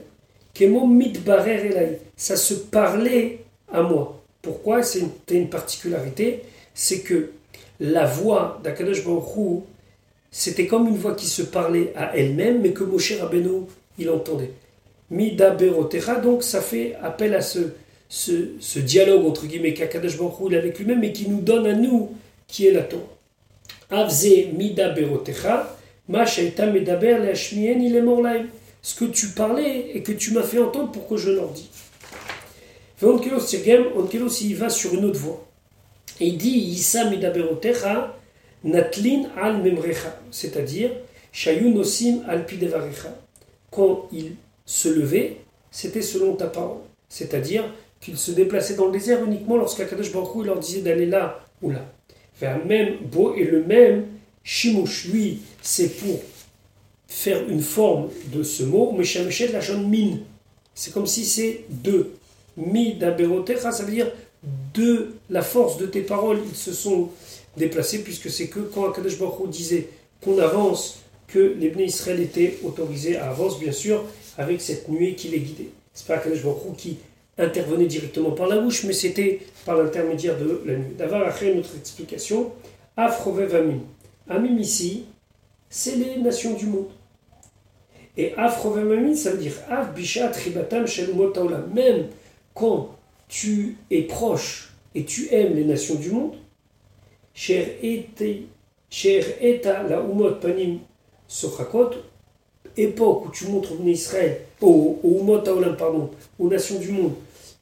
Ça 2.17 2.37
se 2.37 2.55
parlait 2.55 3.39
à 3.73 3.83
moi. 3.83 4.21
Pourquoi? 4.43 4.83
C'est 4.83 5.03
une, 5.31 5.49
particularité. 5.49 6.43
C'est 6.75 7.01
que 7.01 7.31
la 7.81 8.07
voix 8.07 8.61
d'Akadosh 8.63 9.05
Baruch 9.05 9.63
c'était 10.31 10.67
comme 10.67 10.89
une 10.89 10.97
voix 10.97 11.15
qui 11.15 11.27
se 11.27 11.43
parlait 11.43 11.93
à 11.97 12.17
elle-même, 12.17 12.61
mais 12.61 12.73
que 12.73 12.85
Moshe 12.85 13.19
Rabbeinu, 13.19 13.63
il 13.99 14.11
entendait. 14.11 14.51
Midaberotera, 15.11 16.17
donc 16.17 16.43
ça 16.43 16.61
fait 16.61 16.97
appel 17.03 17.35
à 17.35 17.41
ce, 17.41 18.79
dialogue 18.79 19.25
entre 19.25 19.47
guillemets 19.47 19.73
qu'Akadosh 19.73 20.19
Baruch 20.19 20.53
avec 20.53 20.79
lui-même 20.79 21.03
et 21.03 21.13
qui 21.13 21.29
nous 21.29 21.41
donne 21.41 21.67
à 21.67 21.73
nous 21.73 22.11
qui 22.47 22.67
est 22.67 22.73
la 22.73 22.83
Torah. 22.83 23.03
Avze 23.91 24.49
mida 24.53 24.91
berotecha, 24.91 25.77
medaber 26.09 27.33
il 27.53 27.97
est 27.97 28.03
Ce 28.83 28.95
que 28.95 29.07
tu 29.07 29.29
parlais 29.29 29.91
et 29.95 30.03
que 30.03 30.13
tu 30.13 30.33
m'as 30.33 30.43
fait 30.43 30.59
entendre 30.59 30.93
pour 30.93 31.09
que 31.09 31.17
je 31.17 31.31
leur 31.31 31.51
dise. 31.51 31.69
Onkelos 33.03 33.45
Tirgem, 33.47 33.87
il 34.43 34.57
va 34.57 34.69
sur 34.69 34.95
une 34.95 35.05
autre 35.05 35.19
voie. 35.19 35.45
Et 36.21 36.27
il 36.27 36.39
dit 36.39 36.51
Issa 36.51 37.11
medaberotecha, 37.11 38.17
natlin 38.65 39.29
al 39.37 39.63
memrecha, 39.63 40.21
c'est-à-dire 40.31 40.91
Shayun 41.33 41.77
osim 41.77 42.23
al 42.29 42.45
pidevarecha. 42.47 43.15
Quand 43.71 44.09
il 44.13 44.33
se 44.65 44.89
levait, 44.89 45.37
c'était 45.71 46.03
selon 46.03 46.35
ta 46.35 46.47
parole. 46.47 46.79
C'est-à-dire, 47.09 47.65
qu'ils 48.01 48.19
se 48.19 48.31
déplaçaient 48.31 48.75
dans 48.75 48.87
le 48.87 48.93
désert 48.93 49.25
uniquement 49.25 49.57
lorsqu'Akadosh 49.57 50.13
Baruch 50.13 50.47
leur 50.47 50.59
disait 50.59 50.83
d'aller 50.83 51.07
là 51.07 51.41
ou 51.63 51.71
là. 51.71 51.85
Vers 52.41 52.65
même 52.65 52.99
beau 53.03 53.35
et 53.35 53.45
le 53.45 53.65
même 53.65 54.07
Shimush, 54.45 55.07
lui, 55.07 55.41
c'est 55.63 55.89
pour 55.99 56.21
faire 57.09 57.49
une 57.49 57.63
forme 57.63 58.11
de 58.33 58.43
ce 58.43 58.63
mot, 58.63 58.95
mais 58.97 59.05
de 59.05 59.53
la 59.53 59.61
jaune 59.61 59.89
mine. 59.89 60.21
C'est 60.75 60.93
comme 60.93 61.07
si 61.07 61.25
c'est 61.25 61.65
deux. 61.71 62.15
Mi 62.57 62.95
d'aberotecha, 62.95 63.73
ça 63.73 63.83
veut 63.85 63.93
dire 63.93 64.13
de 64.75 65.15
la 65.31 65.43
force 65.43 65.79
de 65.79 65.87
tes 65.87 66.03
paroles, 66.03 66.39
ils 66.49 66.57
se 66.57 66.73
sont 66.73 67.09
déplacés, 67.57 68.05
puisque 68.05 68.31
c'est 68.31 68.47
que 68.47 68.61
quand 68.61 68.89
Akadosh 68.89 69.19
Baruch 69.19 69.51
disait 69.51 69.89
qu'on 70.23 70.39
avance, 70.39 71.01
que 71.27 71.57
les 71.59 71.71
Bnei 71.71 71.87
Israël 71.87 72.21
étaient 72.21 72.59
autorisés 72.65 73.17
à 73.17 73.31
avancer, 73.31 73.57
bien 73.61 73.73
sûr, 73.73 74.05
avec 74.37 74.61
cette 74.61 74.89
nuée 74.89 75.15
qui 75.15 75.29
les 75.29 75.41
guidait. 75.41 75.71
C'est 75.93 76.07
pas 76.07 76.15
Akadosh 76.17 76.43
Baruch 76.43 76.77
qui 76.77 76.99
intervenait 77.37 77.87
directement 77.87 78.33
par 78.33 78.47
la 78.49 78.59
bouche, 78.59 78.85
mais 78.85 78.93
c'était 78.93 79.41
par 79.65 79.77
l'intermédiaire 79.77 80.39
de 80.39 80.63
la 80.67 80.77
nuit. 80.77 80.95
D'avoir 80.97 81.27
après 81.27 81.55
notre 81.55 81.77
explication, 81.77 82.53
Afrovev 82.97 83.55
Amim. 83.55 83.81
Amim 84.29 84.59
ici, 84.59 85.05
c'est 85.71 85.97
les 85.97 86.17
nations 86.17 86.55
du 86.55 86.67
monde. 86.67 86.89
Et 88.17 88.35
Afrovev 88.37 88.93
Amim, 88.93 89.15
ça 89.15 89.31
veut 89.31 89.39
dire 89.39 89.55
Af 89.71 89.95
Bishat 89.95 90.33
Ribatam 90.33 90.87
Même 91.73 92.09
quand 92.55 92.97
tu 93.29 93.77
es 93.91 94.03
proche 94.03 94.73
et 94.95 95.05
tu 95.05 95.29
aimes 95.31 95.55
les 95.55 95.65
nations 95.65 95.95
du 95.95 96.11
monde, 96.11 96.35
Cher 97.35 97.67
Eta 97.81 99.83
la 99.85 100.01
Umot 100.01 100.35
Panim 100.41 100.81
Sochakot, 101.29 101.91
époque 102.77 103.27
où 103.27 103.31
tu 103.31 103.47
montres 103.47 103.73
au 103.73 103.87
Israël, 103.87 104.41
au, 104.61 104.99
au 105.05 105.21
Umot 105.21 105.43
pardon, 105.79 106.11
aux 106.39 106.49
nations 106.49 106.81
du 106.81 106.91
monde, 106.91 107.15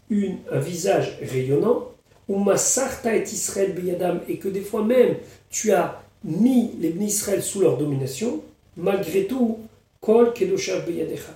une, 0.08 0.38
un 0.50 0.60
visage 0.60 1.18
rayonnant, 1.20 1.90
ou 2.28 2.38
Masarta 2.38 3.14
et 3.14 3.22
Israël 3.22 3.72
biyadam, 3.72 4.20
et 4.28 4.38
que 4.38 4.48
des 4.48 4.62
fois 4.62 4.84
même 4.84 5.16
tu 5.50 5.72
as 5.72 6.00
mis 6.26 6.72
les 6.80 6.90
Israël 6.90 7.42
sous 7.42 7.60
leur 7.60 7.78
domination, 7.78 8.42
malgré 8.76 9.26
tout, 9.26 9.60
Kol 10.00 10.34
Kedoshav 10.34 10.84
biyadecha, 10.84 11.32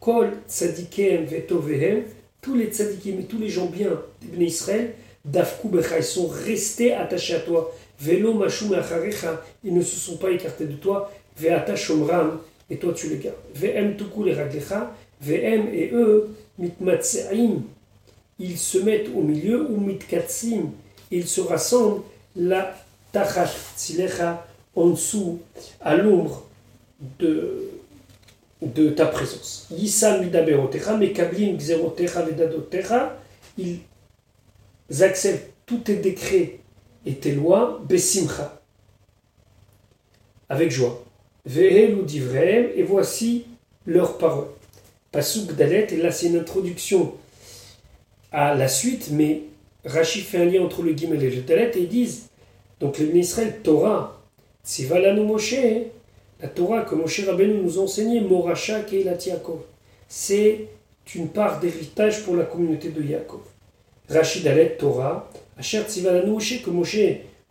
Kol 0.00 0.30
Tzadikem 0.48 1.24
Vetovehem, 1.24 2.04
tous 2.40 2.54
les 2.54 2.66
tzadikim 2.66 3.18
et 3.18 3.24
tous 3.24 3.38
les 3.38 3.48
gens 3.48 3.66
bien 3.66 4.00
des 4.22 4.28
Bnei 4.28 4.46
Israël, 4.46 4.94
Dafku 5.24 5.68
Becha, 5.68 5.98
ils 5.98 6.04
sont 6.04 6.28
restés 6.28 6.94
attachés 6.94 7.34
à 7.34 7.40
toi. 7.40 7.74
Velo 8.00 8.32
Mashum 8.32 8.72
Acharecha, 8.74 9.42
ils 9.64 9.74
ne 9.74 9.82
se 9.82 9.96
sont 9.96 10.16
pas 10.16 10.30
écartés 10.30 10.66
de 10.66 10.76
toi. 10.76 11.12
Veata 11.36 11.74
Shomram, 11.74 12.38
et 12.70 12.76
toi 12.76 12.92
tu 12.94 13.08
les 13.08 13.16
gardes. 13.16 13.36
Ve'em 13.54 13.96
Tuku 13.96 14.24
les 14.24 14.34
Raglecha, 14.34 14.94
Ve'em 15.20 15.68
et 15.74 15.90
eux, 15.92 16.28
Mitmatse'im, 16.58 17.62
ils 18.38 18.58
se 18.58 18.78
mettent 18.78 19.08
au 19.14 19.22
milieu, 19.22 19.68
ou 19.68 19.80
mitkatsim, 19.80 20.70
ils 21.10 21.26
se 21.26 21.40
rassemblent, 21.40 22.02
la 22.36 22.76
tachat 23.12 23.50
tzilecha, 23.76 24.46
en 24.74 24.90
dessous, 24.90 25.40
à 25.80 25.96
l'ombre 25.96 26.46
de, 27.18 27.70
de 28.62 28.90
ta 28.90 29.06
présence. 29.06 29.66
Yissa 29.70 30.18
midaberotecha, 30.18 30.96
mekablim 30.96 31.58
gzerotecha 31.58 32.22
vedadotecha, 32.22 33.18
ils 33.56 33.80
acceptent 35.00 35.52
tous 35.66 35.78
tes 35.78 35.96
décrets 35.96 36.60
et 37.06 37.14
tes 37.14 37.32
lois, 37.32 37.80
besimcha, 37.84 38.60
avec 40.48 40.70
joie. 40.70 41.04
Vehelu 41.44 42.02
divrem, 42.02 42.70
et 42.74 42.82
voici 42.82 43.46
leurs 43.86 44.18
paroles. 44.18 44.48
Pasuk 45.10 45.54
dalet, 45.54 45.86
et 45.90 45.96
là 45.96 46.10
c'est 46.10 46.26
une 46.26 46.38
introduction 46.38 47.14
à 48.30 48.54
la 48.54 48.68
suite, 48.68 49.08
mais 49.10 49.42
Rachid 49.84 50.24
fait 50.24 50.38
un 50.38 50.44
lien 50.44 50.62
entre 50.62 50.82
le 50.82 50.92
guimel 50.92 51.22
et 51.22 51.30
le 51.30 51.42
talet 51.42 51.70
et 51.74 51.80
ils 51.80 51.88
disent 51.88 52.28
donc 52.80 52.98
les 52.98 53.06
Israël 53.18 53.60
Torah, 53.62 54.20
Sivalanu 54.62 55.22
Moshe, 55.22 55.54
la 56.40 56.48
Torah 56.48 56.82
que 56.82 56.94
Moshe 56.94 57.26
Rabbeinu 57.26 57.62
nous 57.62 57.78
a 57.78 57.82
enseigné, 57.82 58.20
Moracha 58.20 58.80
Keilat 58.82 59.18
Yaakov, 59.26 59.60
c'est 60.08 60.68
une 61.14 61.28
part 61.28 61.58
d'héritage 61.58 62.22
pour 62.22 62.36
la 62.36 62.44
communauté 62.44 62.90
de 62.90 63.02
Yaakov. 63.02 63.40
Rachid 64.08 64.46
Alet 64.46 64.76
Torah, 64.78 65.28
Asher 65.58 65.82
Sivalanu 65.88 66.30
Moshe 66.30 66.62
que 66.62 66.70
Moshe 66.70 66.98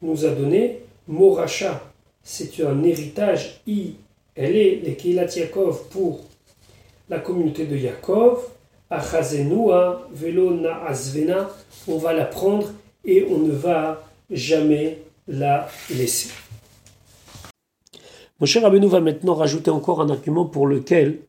nous 0.01 0.25
a 0.25 0.29
donné, 0.29 0.79
Moracha, 1.07 1.81
c'est 2.23 2.63
un 2.63 2.83
héritage, 2.83 3.61
I, 3.67 3.95
elle 4.35 4.55
est 4.55 4.81
les 4.83 4.95
Keilat 4.95 5.35
Yaakov 5.35 5.87
pour 5.89 6.21
la 7.09 7.19
communauté 7.19 7.65
de 7.65 7.75
Yaakov, 7.75 8.43
velo 8.89 10.65
azvena, 10.87 11.49
on 11.87 11.97
va 11.97 12.13
la 12.13 12.25
prendre 12.25 12.71
et 13.03 13.25
on 13.29 13.39
ne 13.39 13.51
va 13.51 14.03
jamais 14.29 14.99
la 15.27 15.67
laisser. 15.89 16.29
Mon 18.39 18.45
cher 18.45 18.61
Rabbeinu 18.63 18.87
va 18.87 19.01
maintenant 19.01 19.33
rajouter 19.33 19.71
encore 19.71 20.01
un 20.01 20.09
argument 20.09 20.45
pour 20.45 20.67
lequel 20.67 21.19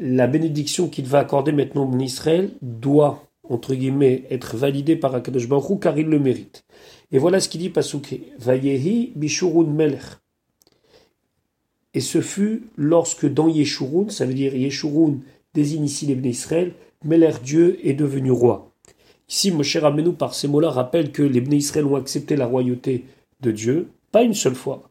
la 0.00 0.26
bénédiction 0.26 0.88
qu'il 0.88 1.06
va 1.06 1.20
accorder 1.20 1.52
maintenant 1.52 1.88
en 1.88 1.98
Israël 1.98 2.50
doit, 2.62 3.26
entre 3.48 3.74
guillemets, 3.74 4.24
être 4.30 4.56
validée 4.56 4.96
par 4.96 5.14
Akadosh 5.14 5.48
Baruch 5.48 5.80
car 5.80 5.98
il 5.98 6.06
le 6.06 6.18
mérite. 6.18 6.64
Et 7.12 7.18
voilà 7.18 7.40
ce 7.40 7.48
qu'il 7.48 7.60
dit 7.60 7.68
Pasouké. 7.68 8.32
Vayehi 8.38 9.12
bishurun 9.14 9.66
melech. 9.66 10.02
Et 11.92 12.00
ce 12.00 12.20
fut 12.20 12.68
lorsque 12.76 13.26
dans 13.26 13.48
Yeshurun, 13.48 14.08
ça 14.08 14.24
veut 14.24 14.34
dire 14.34 14.54
Yeshurun 14.54 15.18
désigne 15.54 15.84
ici 15.84 16.06
les 16.06 16.28
Israël, 16.28 16.74
l'air 17.04 17.40
Dieu 17.40 17.78
est 17.84 17.94
devenu 17.94 18.30
roi. 18.30 18.69
Ici, 19.30 19.52
Moshe 19.52 19.76
Rabbeinu, 19.76 20.12
par 20.12 20.34
ces 20.34 20.48
mots-là, 20.48 20.70
rappelle 20.70 21.12
que 21.12 21.22
les 21.22 21.40
Bnei 21.40 21.58
Israël 21.58 21.86
ont 21.86 21.94
accepté 21.94 22.34
la 22.34 22.46
royauté 22.46 23.04
de 23.40 23.52
Dieu, 23.52 23.88
pas 24.10 24.22
une 24.22 24.34
seule 24.34 24.56
fois. 24.56 24.90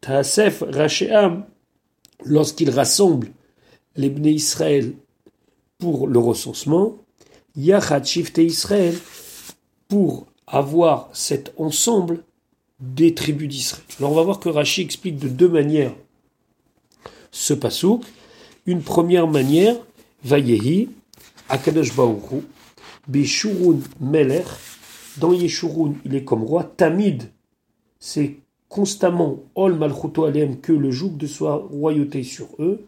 Tasef 0.00 0.64
Racheam, 0.66 1.44
lorsqu'il 2.24 2.70
rassemble 2.70 3.28
les 3.96 4.08
Bnei 4.08 4.32
Israël 4.32 4.94
pour 5.78 6.06
le 6.08 6.18
recensement, 6.18 6.96
Yachad 7.54 8.06
Shifte 8.06 8.38
Israël, 8.38 8.94
pour 9.88 10.26
avoir 10.46 11.10
cet 11.12 11.52
ensemble, 11.58 12.24
des 12.80 13.14
tribus 13.14 13.48
d'Israël. 13.48 13.84
Alors 13.98 14.12
on 14.12 14.14
va 14.16 14.22
voir 14.22 14.40
que 14.40 14.48
Rashi 14.48 14.82
explique 14.82 15.16
de 15.16 15.28
deux 15.28 15.48
manières 15.48 15.94
ce 17.30 17.54
pasouk. 17.54 18.02
Une 18.66 18.82
première 18.82 19.26
manière, 19.26 19.76
Vayehi, 20.24 20.88
Akadosh 21.48 21.94
Baruchu, 21.94 22.42
Beshurun 23.06 23.80
Melech, 24.00 24.46
dans 25.18 25.32
Yeshurun, 25.32 25.94
il 26.04 26.14
est 26.14 26.24
comme 26.24 26.42
roi, 26.42 26.64
Tamid, 26.64 27.24
c'est 27.98 28.36
constamment 28.68 29.38
Ol 29.54 29.74
Malchuto 29.74 30.30
que 30.60 30.72
le 30.72 30.90
joug 30.90 31.16
de 31.16 31.26
soi 31.26 31.66
royauté 31.70 32.22
sur 32.22 32.48
eux, 32.58 32.86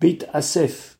Beit 0.00 0.26
Asef, 0.32 0.98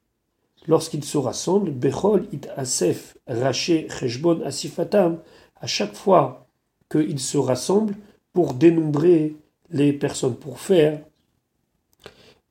lorsqu'ils 0.66 1.04
se 1.04 1.16
rassemblent, 1.16 1.70
Bechol 1.70 2.26
It 2.32 2.48
Asef, 2.56 3.16
Raché 3.26 3.88
Cheshbon 3.88 4.42
Asifatam, 4.44 5.20
à 5.60 5.66
chaque 5.66 5.94
fois 5.94 6.46
qu'ils 6.90 7.20
se 7.20 7.38
rassemblent 7.38 7.96
pour 8.32 8.54
dénombrer 8.54 9.36
les 9.70 9.92
personnes, 9.92 10.36
pour 10.36 10.60
faire 10.60 11.00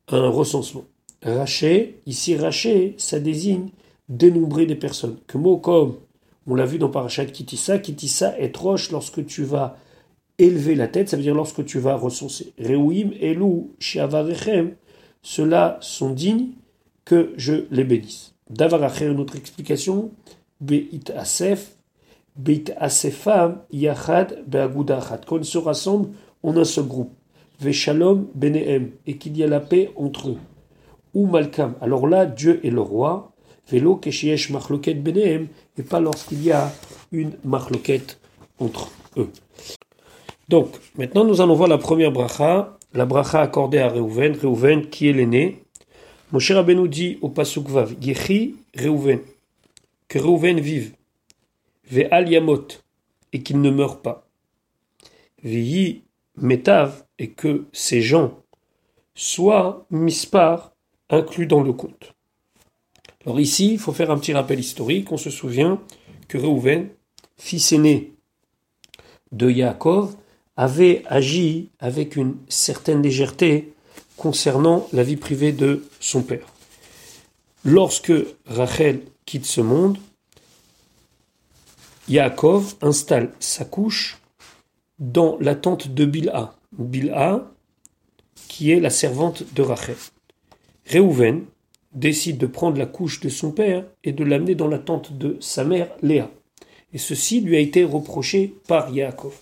un 0.07 0.29
recensement. 0.29 0.85
Raché, 1.21 2.01
ici 2.05 2.35
Raché, 2.35 2.95
ça 2.97 3.19
désigne 3.19 3.69
dénombrer 4.09 4.65
des 4.65 4.75
personnes. 4.75 5.17
Que 5.27 5.37
mot 5.37 5.57
comme, 5.57 5.95
on 6.47 6.55
l'a 6.55 6.65
vu 6.65 6.79
dans 6.79 6.89
Parashat 6.89 7.25
Kitissa, 7.25 7.77
Kitissa 7.77 8.37
est 8.39 8.55
roche 8.57 8.91
lorsque 8.91 9.25
tu 9.25 9.43
vas 9.43 9.77
élever 10.39 10.75
la 10.75 10.87
tête, 10.87 11.09
ça 11.09 11.17
veut 11.17 11.23
dire 11.23 11.35
lorsque 11.35 11.63
tu 11.65 11.79
vas 11.79 11.95
recenser. 11.95 12.53
Reuim, 12.59 13.11
Elou, 13.21 13.71
Shiavarechem, 13.79 14.73
ceux-là 15.21 15.77
sont 15.81 16.11
dignes 16.11 16.49
que 17.05 17.33
je 17.37 17.65
les 17.71 17.83
bénisse. 17.83 18.33
Davaracher, 18.49 19.05
une 19.05 19.19
autre 19.19 19.35
explication, 19.35 20.11
Beit 20.59 21.11
Asef, 21.15 21.75
Beit 22.35 22.73
Asefam, 22.77 23.61
Yachad, 23.71 24.43
Beagudachat. 24.47 25.21
Quand 25.27 25.43
se 25.43 25.57
rassemblent, 25.57 26.09
on 26.41 26.55
a 26.57 26.61
un 26.61 26.65
seul 26.65 26.85
groupe. 26.85 27.11
Veshalom, 27.59 28.27
Benehem, 28.33 28.91
et 29.05 29.17
qu'il 29.17 29.37
y 29.37 29.43
a 29.43 29.47
la 29.47 29.59
paix 29.59 29.91
entre 29.97 30.29
eux. 30.29 30.37
Ou 31.13 31.27
Malkam. 31.27 31.75
Alors 31.81 32.07
là, 32.07 32.25
Dieu 32.25 32.65
est 32.65 32.69
le 32.69 32.81
roi. 32.81 33.33
Et 33.71 33.81
pas 35.83 35.99
lorsqu'il 35.99 36.43
y 36.43 36.51
a 36.51 36.71
une 37.11 37.31
Machloket 37.43 38.19
entre 38.59 38.91
eux. 39.17 39.29
Donc, 40.47 40.69
maintenant 40.97 41.23
nous 41.23 41.41
allons 41.41 41.53
voir 41.53 41.69
la 41.69 41.77
première 41.77 42.11
bracha, 42.11 42.77
la 42.93 43.05
bracha 43.05 43.41
accordée 43.41 43.77
à 43.79 43.89
Reuven, 43.89 44.35
Reuven 44.35 44.89
qui 44.89 45.07
est 45.07 45.13
l'aîné. 45.13 45.63
Moshe 46.31 46.51
Rabbeinu 46.51 46.89
dit 46.89 47.19
au 47.21 47.29
Pasuk 47.29 47.69
Vav, 47.69 47.95
Yechi 48.01 48.55
Reuven, 48.75 49.19
que 50.07 50.17
Reuven 50.19 50.59
vive, 50.59 50.93
Ve'al 51.91 52.29
Yamot, 52.29 52.67
et 53.31 53.43
qu'il 53.43 53.61
ne 53.61 53.69
meure 53.69 54.01
pas. 54.01 54.27
Ve'yi 55.43 56.03
Metav, 56.37 57.03
et 57.19 57.29
que 57.29 57.65
ces 57.71 58.01
gens 58.01 58.39
soient 59.13 59.85
mispar, 59.91 60.73
inclus 61.09 61.45
dans 61.45 61.61
le 61.61 61.73
compte. 61.73 62.13
Ici, 63.37 63.73
il 63.73 63.79
faut 63.79 63.91
faire 63.91 64.09
un 64.09 64.17
petit 64.17 64.33
rappel 64.33 64.59
historique. 64.59 65.11
On 65.11 65.17
se 65.17 65.29
souvient 65.29 65.79
que 66.27 66.37
Reuven, 66.37 66.89
fils 67.37 67.71
aîné 67.71 68.13
de 69.31 69.49
Yaakov, 69.49 70.15
avait 70.57 71.03
agi 71.05 71.69
avec 71.79 72.15
une 72.15 72.37
certaine 72.47 73.03
légèreté 73.03 73.73
concernant 74.17 74.87
la 74.91 75.03
vie 75.03 75.15
privée 75.15 75.51
de 75.51 75.85
son 75.99 76.23
père. 76.23 76.47
Lorsque 77.63 78.13
Rachel 78.45 79.01
quitte 79.25 79.45
ce 79.45 79.61
monde, 79.61 79.97
Yaakov 82.07 82.75
installe 82.81 83.31
sa 83.39 83.65
couche 83.65 84.17
dans 84.97 85.37
la 85.39 85.55
tente 85.55 85.89
de 85.89 86.05
Bilha. 86.05 86.55
Bilha, 86.77 87.51
qui 88.47 88.71
est 88.71 88.79
la 88.79 88.89
servante 88.89 89.43
de 89.53 89.61
Rachel. 89.61 89.95
Réhouven 90.85 91.45
décide 91.93 92.37
de 92.37 92.45
prendre 92.45 92.77
la 92.77 92.85
couche 92.85 93.19
de 93.19 93.29
son 93.29 93.51
père 93.51 93.85
et 94.03 94.11
de 94.11 94.23
l'amener 94.23 94.55
dans 94.55 94.67
la 94.67 94.79
tente 94.79 95.17
de 95.17 95.37
sa 95.39 95.63
mère 95.63 95.89
Léa. 96.01 96.29
Et 96.93 96.97
ceci 96.97 97.41
lui 97.41 97.55
a 97.55 97.59
été 97.59 97.83
reproché 97.83 98.55
par 98.67 98.93
Yaakov. 98.93 99.37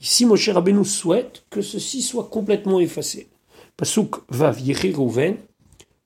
Ici, 0.00 0.26
Moshe 0.26 0.48
Rabbeinu 0.48 0.84
souhaite 0.84 1.44
que 1.50 1.62
ceci 1.62 2.02
soit 2.02 2.28
complètement 2.30 2.80
effacé. 2.80 3.28
Pasuk 3.76 4.16
va 4.28 4.52
Yechi 4.52 4.92
Rouven, 4.92 5.36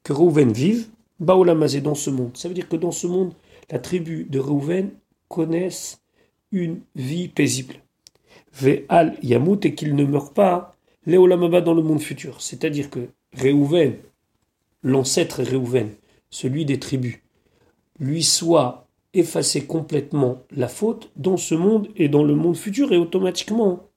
que 0.02 0.12
Rouven 0.12 0.52
vive, 0.52 0.88
Baolamazé 1.18 1.80
dans 1.80 1.94
ce 1.94 2.10
monde. 2.10 2.36
Ça 2.36 2.48
veut 2.48 2.54
dire 2.54 2.68
que 2.68 2.76
dans 2.76 2.92
ce 2.92 3.06
monde, 3.06 3.34
la 3.70 3.78
tribu 3.78 4.24
de 4.24 4.38
Rouven 4.38 4.90
connaisse 5.28 6.00
une 6.50 6.80
vie 6.96 7.28
paisible. 7.28 7.74
Ve'al 8.52 9.16
Yamut 9.22 9.64
et 9.64 9.74
qu'il 9.74 9.94
ne 9.94 10.04
meure 10.04 10.32
pas, 10.32 10.76
Léolamaba 11.06 11.60
dans 11.60 11.74
le 11.74 11.82
monde 11.82 12.00
futur. 12.00 12.40
C'est-à-dire 12.40 12.90
que 12.90 13.08
Réhouven, 13.32 13.96
l'ancêtre 14.82 15.42
Réhouven, 15.42 15.90
celui 16.30 16.64
des 16.64 16.78
tribus, 16.78 17.18
lui 17.98 18.22
soit 18.22 18.88
effacer 19.12 19.66
complètement 19.66 20.42
la 20.50 20.68
faute 20.68 21.10
dans 21.16 21.36
ce 21.36 21.54
monde 21.54 21.88
et 21.96 22.08
dans 22.08 22.22
le 22.22 22.34
monde 22.34 22.56
futur 22.56 22.92
et 22.92 22.96
automatiquement 22.96 23.90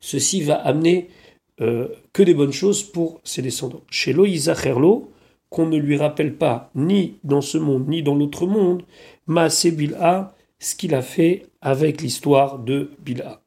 ceci 0.00 0.42
va 0.42 0.56
amener 0.56 1.08
euh, 1.60 1.88
que 2.12 2.22
des 2.22 2.34
bonnes 2.34 2.52
choses 2.52 2.82
pour 2.82 3.20
ses 3.24 3.42
descendants. 3.42 3.82
Chez 3.90 4.12
Loïsa 4.12 4.54
Herlo, 4.64 5.12
qu'on 5.50 5.66
ne 5.66 5.78
lui 5.78 5.96
rappelle 5.96 6.36
pas 6.36 6.70
ni 6.74 7.18
dans 7.24 7.40
ce 7.40 7.58
monde 7.58 7.88
ni 7.88 8.02
dans 8.02 8.14
l'autre 8.14 8.46
monde, 8.46 8.82
Maase 9.26 9.66
Bilha, 9.66 10.34
ce 10.58 10.74
qu'il 10.74 10.94
a 10.94 11.02
fait 11.02 11.46
avec 11.60 12.02
l'histoire 12.02 12.58
de 12.58 12.90
Bilha. 13.00 13.42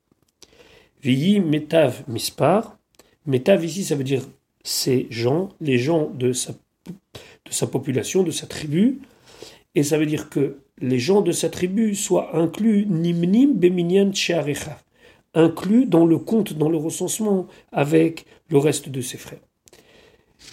Viyi 1.02 1.40
Metav 1.40 2.04
Mispar. 2.08 2.78
Metav 3.26 3.64
ici 3.64 3.84
ça 3.84 3.96
veut 3.96 4.04
dire 4.04 4.24
ces 4.64 5.08
gens, 5.10 5.50
les 5.60 5.78
gens 5.78 6.10
de 6.14 6.34
sa, 6.34 6.54
de 6.86 7.52
sa 7.52 7.68
population, 7.68 8.24
de 8.24 8.32
sa 8.32 8.48
tribu, 8.48 9.00
et 9.76 9.84
ça 9.84 9.98
veut 9.98 10.06
dire 10.06 10.30
que 10.30 10.58
les 10.80 11.00
gens 11.00 11.22
de 11.22 11.32
sa 11.32 11.50
tribu 11.50 11.96
soient 11.96 12.36
inclus 12.36 12.86
nimnim 12.88 13.54
beminyan 13.54 14.14
shearecha, 14.14 14.80
inclus 15.34 15.86
dans 15.86 16.06
le 16.06 16.18
compte, 16.18 16.54
dans 16.54 16.70
le 16.70 16.78
recensement 16.78 17.48
avec 17.72 18.26
le 18.50 18.58
reste 18.58 18.90
de 18.90 19.02
ses 19.02 19.18
frères. 19.18 19.40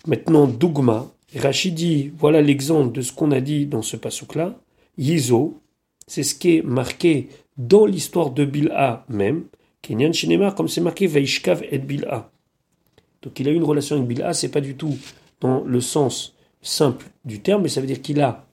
Maintenant, 0.07 0.47
Dougma, 0.47 1.13
Rachid 1.35 1.75
dit, 1.75 2.13
voilà 2.17 2.41
l'exemple 2.41 2.93
de 2.93 3.03
ce 3.03 3.13
qu'on 3.13 3.33
a 3.33 3.41
dit 3.41 3.67
dans 3.67 3.83
ce 3.83 3.97
passouk-là, 3.97 4.59
Yizo, 4.97 5.61
c'est 6.07 6.23
ce 6.23 6.35
qui 6.35 6.57
est 6.57 6.63
marqué 6.63 7.29
dans 7.57 7.87
l'histoire 7.87 8.31
de 8.31 8.45
Bilha 8.45 9.05
même, 9.09 9.45
Kenyan 9.83 10.13
Shinemar, 10.13 10.55
comme 10.55 10.69
c'est 10.69 10.81
marqué 10.81 11.07
Vaishkav 11.07 11.65
et 11.71 11.79
Bilha. 11.79 12.31
Donc 13.23 13.39
il 13.41 13.49
a 13.49 13.51
eu 13.51 13.55
une 13.55 13.65
relation 13.65 13.97
avec 13.97 14.09
Bilha, 14.09 14.33
c'est 14.33 14.49
pas 14.49 14.61
du 14.61 14.77
tout 14.77 14.97
dans 15.41 15.63
le 15.65 15.81
sens 15.81 16.35
simple 16.63 17.07
du 17.25 17.41
terme, 17.41 17.63
mais 17.63 17.69
ça 17.69 17.81
veut 17.81 17.87
dire 17.87 18.03
qu'il 18.03 18.21
a 18.21 18.45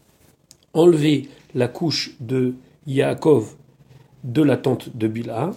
enlevé 0.74 1.30
la 1.54 1.68
couche 1.68 2.16
de 2.20 2.54
Yaakov 2.86 3.56
de 4.24 4.42
la 4.42 4.58
tente 4.58 4.96
de 4.96 5.08
Bilha. 5.08 5.52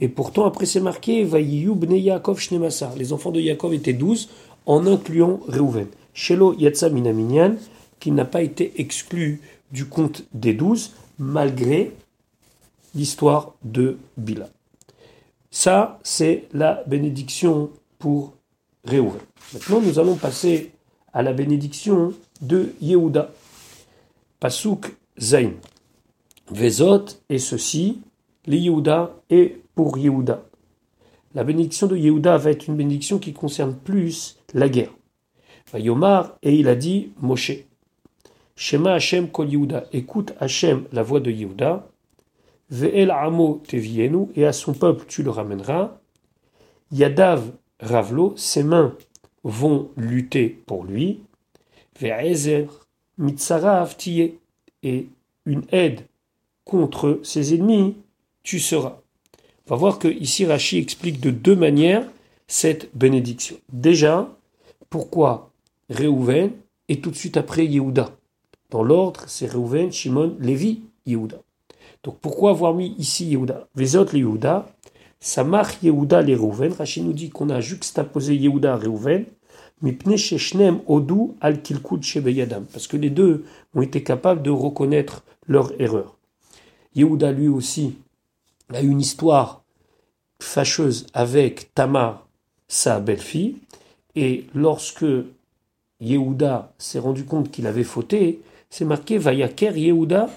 Et 0.00 0.08
pourtant, 0.08 0.44
après, 0.44 0.66
c'est 0.66 0.80
marqué 0.80 1.24
bne 1.24 1.96
Yaakov 1.96 2.38
Shnemasa. 2.38 2.92
Les 2.96 3.12
enfants 3.12 3.30
de 3.30 3.40
Yaakov 3.40 3.72
étaient 3.74 3.92
douze, 3.92 4.28
en 4.66 4.86
incluant 4.86 5.40
Reuven. 5.46 5.86
Shelo 6.12 6.54
Yatsa 6.58 6.90
Minaminyan, 6.90 7.56
qui 8.00 8.10
n'a 8.10 8.24
pas 8.24 8.42
été 8.42 8.72
exclu 8.78 9.40
du 9.70 9.86
compte 9.86 10.24
des 10.34 10.54
douze, 10.54 10.92
malgré 11.18 11.92
l'histoire 12.94 13.54
de 13.64 13.98
Bila. 14.16 14.48
Ça, 15.50 16.00
c'est 16.02 16.44
la 16.52 16.82
bénédiction 16.86 17.70
pour 17.98 18.34
Reuven. 18.86 19.18
Maintenant, 19.52 19.80
nous 19.80 19.98
allons 19.98 20.16
passer 20.16 20.72
à 21.12 21.22
la 21.22 21.32
bénédiction 21.32 22.14
de 22.40 22.72
Yehuda. 22.80 23.32
Pasuk 24.38 24.94
Zain. 25.18 25.52
Vezot 26.50 27.04
et 27.28 27.38
ceci, 27.38 28.00
les 28.46 28.58
Yehuda 28.58 29.14
et 29.30 29.60
pour 29.74 29.98
Yehuda. 29.98 30.44
La 31.34 31.42
bénédiction 31.42 31.86
de 31.86 31.96
Yehuda 31.96 32.36
va 32.36 32.50
être 32.50 32.68
une 32.68 32.76
bénédiction 32.76 33.18
qui 33.18 33.32
concerne 33.32 33.74
plus 33.74 34.38
la 34.54 34.68
guerre. 34.68 34.92
Yomar, 35.74 36.36
et 36.42 36.54
il 36.54 36.68
a 36.68 36.76
dit 36.76 37.10
Moshe. 37.20 37.52
Shema 38.54 38.94
Hashem 38.94 39.28
kol 39.28 39.50
Yehuda. 39.50 39.84
Écoute 39.92 40.32
Hashem, 40.38 40.84
la 40.92 41.02
voix 41.02 41.20
de 41.20 41.30
Yehuda. 41.30 41.88
Ve'el 42.70 43.10
amo 43.10 43.62
tevienu, 43.66 44.28
et 44.34 44.46
à 44.46 44.52
son 44.52 44.72
peuple 44.72 45.04
tu 45.08 45.22
le 45.22 45.30
ramèneras. 45.30 45.98
Yadav 46.92 47.50
ravlo, 47.80 48.34
ses 48.36 48.62
mains 48.62 48.96
vont 49.44 49.90
lutter 49.96 50.48
pour 50.66 50.84
lui. 50.84 51.20
Et 54.82 55.08
une 55.46 55.62
aide 55.72 56.00
contre 56.64 57.20
ses 57.22 57.54
ennemis, 57.54 57.96
tu 58.42 58.58
seras. 58.60 58.98
On 59.66 59.70
va 59.70 59.76
voir 59.76 59.98
que 59.98 60.08
ici 60.08 60.44
Rashi 60.46 60.78
explique 60.78 61.20
de 61.20 61.30
deux 61.30 61.56
manières 61.56 62.06
cette 62.46 62.94
bénédiction. 62.96 63.56
Déjà, 63.72 64.28
pourquoi 64.90 65.50
Réhouven 65.90 66.52
et 66.88 67.00
tout 67.00 67.10
de 67.10 67.16
suite 67.16 67.36
après 67.36 67.66
Yehuda? 67.66 68.16
Dans 68.70 68.82
l'ordre, 68.82 69.24
c'est 69.26 69.46
Réhouven, 69.46 69.90
Shimon, 69.90 70.36
Lévi, 70.38 70.82
Yehuda. 71.06 71.40
Donc 72.02 72.18
pourquoi 72.20 72.50
avoir 72.50 72.74
mis 72.74 72.94
ici 72.98 73.26
Yehuda? 73.26 73.66
Les 73.74 73.96
autres, 73.96 74.14
Yehuda, 74.14 74.68
Samach 75.26 75.82
Yehuda 75.82 76.22
les 76.22 76.36
Reuven. 76.36 76.72
Rachid 76.72 77.04
nous 77.04 77.12
dit 77.12 77.30
qu'on 77.30 77.50
a 77.50 77.60
juxtaposé 77.60 78.36
Yehuda 78.36 78.74
à 78.74 78.76
Reuven. 78.76 79.24
Odu 80.86 81.14
al. 81.40 81.60
Parce 82.72 82.86
que 82.86 82.96
les 82.96 83.10
deux 83.10 83.44
ont 83.74 83.82
été 83.82 84.04
capables 84.04 84.40
de 84.42 84.50
reconnaître 84.50 85.24
leur 85.48 85.72
erreur. 85.80 86.16
Yehuda 86.94 87.32
lui 87.32 87.48
aussi 87.48 87.96
a 88.72 88.80
eu 88.80 88.88
une 88.88 89.00
histoire 89.00 89.64
fâcheuse 90.40 91.08
avec 91.12 91.74
Tamar, 91.74 92.28
sa 92.68 93.00
belle-fille. 93.00 93.56
Et 94.14 94.46
lorsque 94.54 95.06
Yehuda 96.00 96.72
s'est 96.78 97.00
rendu 97.00 97.24
compte 97.24 97.50
qu'il 97.50 97.66
avait 97.66 97.82
fauté, 97.82 98.42
c'est 98.70 98.84
marqué 98.84 99.18
Vayaker 99.18 99.76
Yehuda. 99.76 100.30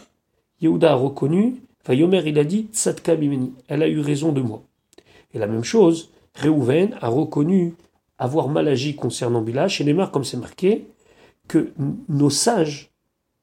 Yehuda 0.62 0.94
a 0.94 0.96
reconnu, 0.96 1.58
Vayomer 1.86 2.24
il 2.26 2.40
a 2.40 2.44
dit 2.44 2.70
Tzadka 2.74 3.16
bimeni. 3.16 3.54
Elle 3.68 3.84
a 3.84 3.88
eu 3.88 4.00
raison 4.00 4.32
de 4.32 4.42
moi. 4.42 4.64
Et 5.34 5.40
la 5.40 5.48
même 5.48 5.64
chose, 5.64 6.12
Réhouven 6.36 6.98
a 7.02 7.08
reconnu 7.08 7.76
avoir 8.18 8.50
mal 8.50 8.68
agi 8.68 8.96
concernant 8.96 9.42
Bilash. 9.42 9.82
Et 9.82 9.84
les 9.84 9.96
comme 10.12 10.24
c'est 10.24 10.38
marqué, 10.38 10.88
que 11.48 11.72
nos 12.08 12.30
sages, 12.30 12.92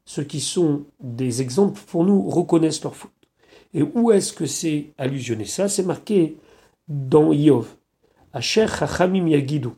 ceux 0.04 0.24
qui 0.24 0.40
sont 0.40 0.84
des 1.00 1.42
exemples 1.42 1.80
pour 1.86 2.04
nous, 2.04 2.28
reconnaissent 2.28 2.82
leur 2.82 2.94
faute. 2.94 3.10
Et 3.74 3.82
où 3.82 4.12
est-ce 4.12 4.32
que 4.32 4.46
c'est 4.46 4.92
allusionné 4.96 5.44
ça? 5.44 5.68
C'est 5.68 5.82
marqué 5.82 6.36
dans 6.88 7.32
Yov. 7.32 7.66
Asher 8.32 8.66
Chachamim 8.68 9.26
Yagidu. 9.28 9.70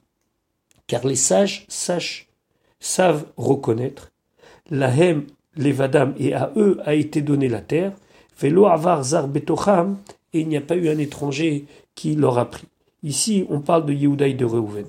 Car 0.87 1.07
les 1.07 1.17
sages 1.17 1.67
savent 2.81 3.27
reconnaître. 3.37 4.13
Lahem 4.71 5.27
Levadam, 5.57 6.15
et 6.19 6.35
à 6.35 6.53
eux 6.57 6.79
a 6.85 6.95
été 6.95 7.23
donnée 7.23 7.49
la 7.49 7.61
terre. 7.61 7.93
Velo 8.39 8.67
Avar 8.67 9.03
Zar 9.03 9.27
Betocham, 9.27 9.99
et 10.33 10.41
il 10.41 10.49
n'y 10.49 10.57
a 10.57 10.61
pas 10.61 10.77
eu 10.77 10.89
un 10.89 10.99
étranger 10.99 11.67
qui 11.99 12.15
leur 12.15 12.39
a 12.39 12.49
pris. 12.49 12.69
Ici, 13.03 13.45
on 13.51 13.59
parle 13.59 13.85
de 13.85 13.93
Yehuda 13.93 14.29
et 14.29 14.35
de 14.35 14.45
Reuven, 14.45 14.87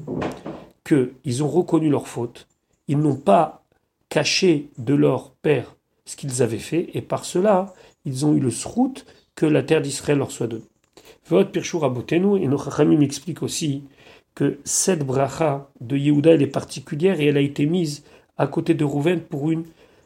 qu'ils 0.86 1.44
ont 1.44 1.48
reconnu 1.48 1.90
leur 1.90 2.08
faute, 2.08 2.48
ils 2.88 3.00
n'ont 3.00 3.16
pas 3.16 3.64
caché 4.10 4.70
de 4.78 4.94
leur 4.94 5.32
père 5.32 5.76
ce 6.06 6.16
qu'ils 6.16 6.44
avaient 6.44 6.60
fait, 6.60 6.92
et 6.94 7.02
par 7.02 7.26
cela, 7.26 7.74
ils 8.06 8.28
ont 8.28 8.36
eu 8.36 8.40
le 8.40 8.52
srout 8.52 9.08
que 9.34 9.48
la 9.48 9.64
terre 9.64 9.82
d'Israël 9.82 10.20
leur 10.20 10.30
soit 10.30 10.46
donnée. 10.46 10.70
Votre 11.30 11.50
Pirchour 11.50 11.84
Abotenu, 11.84 12.44
et 12.44 12.48
nos 12.48 12.60
Chachamim 12.60 13.04
aussi 13.42 13.84
que 14.36 14.60
cette 14.64 15.04
bracha 15.04 15.68
de 15.82 15.98
Yehuda, 15.98 16.34
elle 16.34 16.44
est 16.44 16.48
particulière 16.48 17.20
et 17.20 17.26
elle 17.26 17.38
a 17.38 17.42
été 17.42 17.66
mise 17.66 18.04
à 18.38 18.46
côté 18.46 18.76
de 18.76 18.86
Reuven 18.86 19.22
pour 19.22 19.50
une 19.50 19.66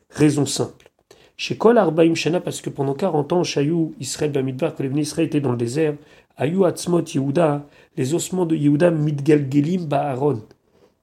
raison 0.09 0.45
simple. 0.45 0.89
Chez 1.35 1.57
Kol 1.57 1.77
Arbaim 1.77 2.13
Shana, 2.15 2.39
parce 2.39 2.61
que 2.61 2.69
pendant 2.69 2.93
40 2.93 3.33
ans, 3.33 3.43
Shayou, 3.43 3.93
Israël, 3.99 4.31
Bamidbar, 4.31 4.75
que 4.75 4.83
les 4.83 5.01
Israël 5.01 5.27
étaient 5.27 5.41
dans 5.41 5.51
le 5.51 5.57
désert, 5.57 5.95
Ayu 6.37 6.65
Atzmot 6.65 7.03
Yehuda, 7.03 7.65
les 7.97 8.13
ossements 8.13 8.45
de 8.45 8.55
Yehuda, 8.55 8.91
Midgalgelim 8.91 9.85
Baaron. 9.85 10.41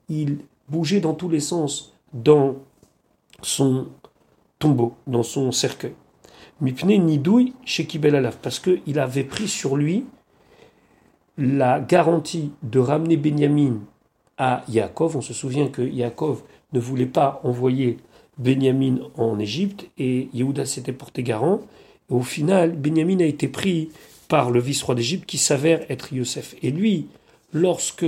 Il 0.09 0.39
bougeait 0.69 1.01
dans 1.01 1.15
tous 1.15 1.29
les 1.29 1.41
sens 1.41 1.93
dans 2.13 2.57
son 3.43 3.89
tombeau, 4.59 4.95
dans 5.07 5.23
son 5.23 5.53
cercueil. 5.53 5.95
Mipne 6.61 6.97
Nidouy 6.99 7.55
chez 7.65 7.87
Kibel 7.87 8.15
Alaf, 8.15 8.39
parce 8.39 8.59
qu'il 8.59 8.99
avait 8.99 9.25
pris 9.25 9.49
sur 9.49 9.77
lui 9.77 10.05
la 11.39 11.81
garantie 11.81 12.53
de 12.63 12.79
ramener 12.79 13.17
Benjamin 13.17 13.79
à 14.37 14.63
Yaakov. 14.69 15.17
On 15.17 15.21
se 15.23 15.33
souvient 15.33 15.69
que 15.69 15.83
Yaakov 15.83 16.43
ne 16.73 16.81
voulait 16.81 17.07
pas 17.07 17.41
envoyer 17.45 17.97
Benjamin 18.41 18.97
en 19.17 19.39
Égypte 19.39 19.87
et 19.99 20.29
Yehuda 20.33 20.65
s'était 20.65 20.93
porté 20.93 21.23
garant. 21.23 21.61
Et 22.11 22.15
au 22.15 22.23
final, 22.23 22.73
Benjamin 22.73 23.21
a 23.21 23.25
été 23.25 23.49
pris 23.49 23.91
par 24.29 24.51
le 24.51 24.61
vice-roi 24.61 24.95
d'Égypte 24.95 25.27
qui 25.27 25.39
s'avère 25.39 25.85
être 25.91 26.13
Yosef. 26.13 26.55
Et 26.63 26.71
lui, 26.71 27.07
lorsque 27.53 28.07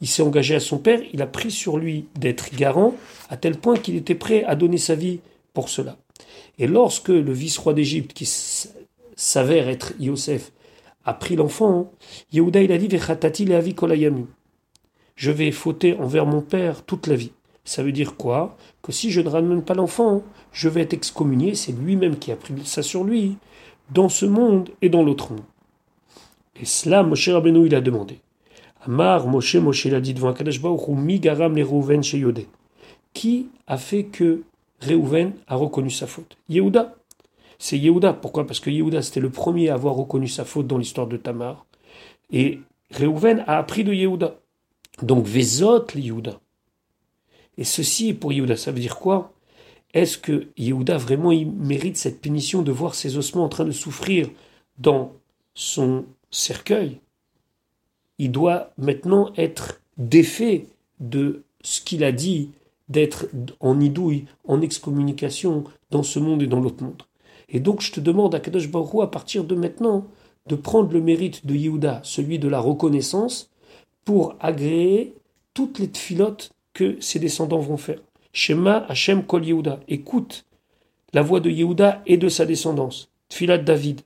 il 0.00 0.06
s'est 0.06 0.22
engagé 0.22 0.54
à 0.54 0.60
son 0.60 0.78
père, 0.78 1.00
il 1.12 1.22
a 1.22 1.26
pris 1.26 1.50
sur 1.50 1.78
lui 1.78 2.06
d'être 2.18 2.54
garant 2.54 2.94
à 3.30 3.36
tel 3.36 3.56
point 3.56 3.76
qu'il 3.76 3.96
était 3.96 4.14
prêt 4.14 4.44
à 4.44 4.54
donner 4.54 4.78
sa 4.78 4.94
vie 4.94 5.20
pour 5.54 5.68
cela. 5.68 5.96
Et 6.58 6.66
lorsque 6.66 7.08
le 7.08 7.32
vice-roi 7.32 7.72
d'Égypte, 7.72 8.12
qui 8.12 8.28
s'avère 9.16 9.68
être 9.68 9.94
Yosef, 9.98 10.52
a 11.06 11.14
pris 11.14 11.36
l'enfant, 11.36 11.90
Yehuda 12.32 12.62
il 12.62 12.72
a 12.72 12.78
dit. 12.78 12.88
Je 15.16 15.30
vais 15.30 15.50
fauter 15.52 15.94
envers 15.94 16.26
mon 16.26 16.42
père 16.42 16.84
toute 16.84 17.06
la 17.06 17.16
vie. 17.16 17.32
Ça 17.64 17.82
veut 17.82 17.92
dire 17.92 18.16
quoi? 18.16 18.56
Que 18.82 18.92
si 18.92 19.10
je 19.10 19.20
ne 19.20 19.28
ramène 19.28 19.62
pas 19.62 19.74
l'enfant, 19.74 20.22
je 20.52 20.68
vais 20.68 20.82
être 20.82 20.92
excommunié, 20.92 21.54
c'est 21.54 21.72
lui-même 21.72 22.18
qui 22.18 22.30
a 22.30 22.36
pris 22.36 22.54
ça 22.64 22.82
sur 22.82 23.04
lui 23.04 23.36
dans 23.90 24.08
ce 24.08 24.26
monde 24.26 24.70
et 24.82 24.88
dans 24.88 25.02
l'autre 25.02 25.32
monde. 25.32 25.40
Et 26.60 26.64
cela, 26.64 27.02
Moshe 27.02 27.28
Rabbeinu, 27.28 27.66
il 27.66 27.74
a 27.74 27.80
demandé. 27.80 28.20
Amar, 28.86 29.26
Moshe, 29.26 29.56
Moshe 29.56 29.86
l'a 29.86 30.00
dit 30.00 30.14
devant 30.14 30.28
Akadosh 30.28 30.60
mi 30.88 31.18
garam 31.18 31.56
les 31.56 32.02
chez 32.02 32.18
Yodé. 32.18 32.48
Qui 33.14 33.48
a 33.66 33.78
fait 33.78 34.04
que 34.04 34.42
Réhouven 34.80 35.32
a 35.46 35.56
reconnu 35.56 35.88
sa 35.88 36.06
faute? 36.06 36.36
Yehuda. 36.48 36.94
C'est 37.58 37.78
Yehuda. 37.78 38.12
Pourquoi? 38.12 38.46
Parce 38.46 38.60
que 38.60 38.70
Yehuda, 38.70 39.00
c'était 39.02 39.20
le 39.20 39.30
premier 39.30 39.70
à 39.70 39.74
avoir 39.74 39.94
reconnu 39.94 40.28
sa 40.28 40.44
faute 40.44 40.66
dans 40.66 40.76
l'histoire 40.76 41.06
de 41.06 41.16
Tamar. 41.16 41.64
Et 42.30 42.60
Réhouven 42.90 43.44
a 43.46 43.56
appris 43.56 43.84
de 43.84 43.92
Yehuda. 43.92 44.36
Donc, 45.02 45.24
Vezot, 45.24 45.86
Yehuda. 45.94 46.40
Et 47.58 47.64
ceci 47.64 48.14
pour 48.14 48.32
Yehuda. 48.32 48.56
Ça 48.56 48.72
veut 48.72 48.80
dire 48.80 48.96
quoi? 48.96 49.32
Est-ce 49.92 50.18
que 50.18 50.48
Yehuda 50.56 50.98
vraiment 50.98 51.30
il 51.30 51.50
mérite 51.50 51.96
cette 51.96 52.20
punition 52.20 52.62
de 52.62 52.72
voir 52.72 52.94
ses 52.94 53.16
ossements 53.16 53.44
en 53.44 53.48
train 53.48 53.64
de 53.64 53.70
souffrir 53.70 54.28
dans 54.78 55.12
son 55.54 56.04
cercueil? 56.30 56.98
Il 58.18 58.32
doit 58.32 58.72
maintenant 58.76 59.32
être 59.36 59.80
défait 59.96 60.66
de 61.00 61.44
ce 61.62 61.80
qu'il 61.80 62.04
a 62.04 62.12
dit, 62.12 62.50
d'être 62.88 63.28
en 63.60 63.80
idouille, 63.80 64.26
en 64.46 64.60
excommunication 64.60 65.64
dans 65.90 66.02
ce 66.02 66.18
monde 66.18 66.42
et 66.42 66.46
dans 66.46 66.60
l'autre 66.60 66.84
monde. 66.84 67.02
Et 67.48 67.60
donc 67.60 67.80
je 67.80 67.92
te 67.92 68.00
demande 68.00 68.34
à 68.34 68.40
Kadosh 68.40 68.70
Baruch 68.70 69.02
à 69.02 69.06
partir 69.06 69.44
de 69.44 69.54
maintenant 69.54 70.06
de 70.46 70.56
prendre 70.56 70.92
le 70.92 71.00
mérite 71.00 71.46
de 71.46 71.54
Yehuda, 71.54 72.00
celui 72.02 72.38
de 72.38 72.48
la 72.48 72.60
reconnaissance, 72.60 73.50
pour 74.04 74.36
agréer 74.40 75.14
toutes 75.54 75.78
les 75.78 75.88
filotes 75.88 76.50
que 76.74 77.00
ses 77.00 77.18
descendants 77.18 77.60
vont 77.60 77.78
faire. 77.78 78.00
Shema 78.32 78.84
Hashem 78.88 79.24
Kol 79.24 79.46
Yehuda. 79.46 79.80
Écoute 79.88 80.44
la 81.14 81.22
voix 81.22 81.40
de 81.40 81.48
Yehuda 81.48 82.02
et 82.06 82.16
de 82.16 82.28
sa 82.28 82.44
descendance. 82.44 83.08
Tfilat 83.28 83.58
David. 83.58 84.02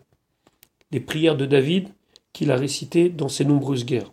Les 0.93 1.01
prières 1.01 1.37
de 1.37 1.47
David 1.47 1.89
qu'il 2.35 2.53
a 2.53 2.57
récitées 2.57 3.09
dans 3.09 3.29
ses 3.29 3.47
nombreuses 3.47 3.87
guerres. 3.87 4.13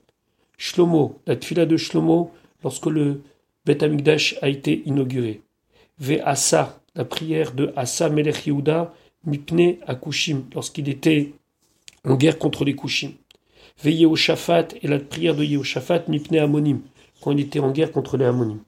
Shlomo, 0.58 1.20
la 1.28 1.36
Tfilat 1.36 1.66
de 1.66 1.76
Shlomo 1.76 2.32
lorsque 2.64 2.86
le 2.86 3.22
Beth 3.66 3.84
Amikdash 3.84 4.38
a 4.42 4.48
été 4.48 4.82
inauguré. 4.86 5.42
Ve 6.00 6.22
Asa, 6.24 6.80
la 6.96 7.04
prière 7.04 7.54
de 7.54 7.74
Asa 7.76 8.10
Melech 8.10 8.48
Yehuda, 8.48 8.94
Mipne 9.26 9.76
Akushim, 9.86 10.44
lorsqu'il 10.54 10.88
était 10.88 11.34
en 12.06 12.16
guerre 12.16 12.38
contre 12.38 12.64
les 12.64 12.76
Kushim. 12.76 13.12
Ve 13.84 13.90
Yehoshaphat 13.90 14.70
et 14.82 14.88
la 14.88 15.00
prière 15.00 15.36
de 15.36 15.44
Yehoshaphat, 15.44 16.04
Mipne 16.08 16.38
Amonim, 16.38 16.80
quand 17.26 17.32
il 17.32 17.40
était 17.40 17.60
en 17.60 17.72
guerre 17.72 17.92
contre 17.92 18.18
les 18.18 18.26
Amonim. 18.26 18.60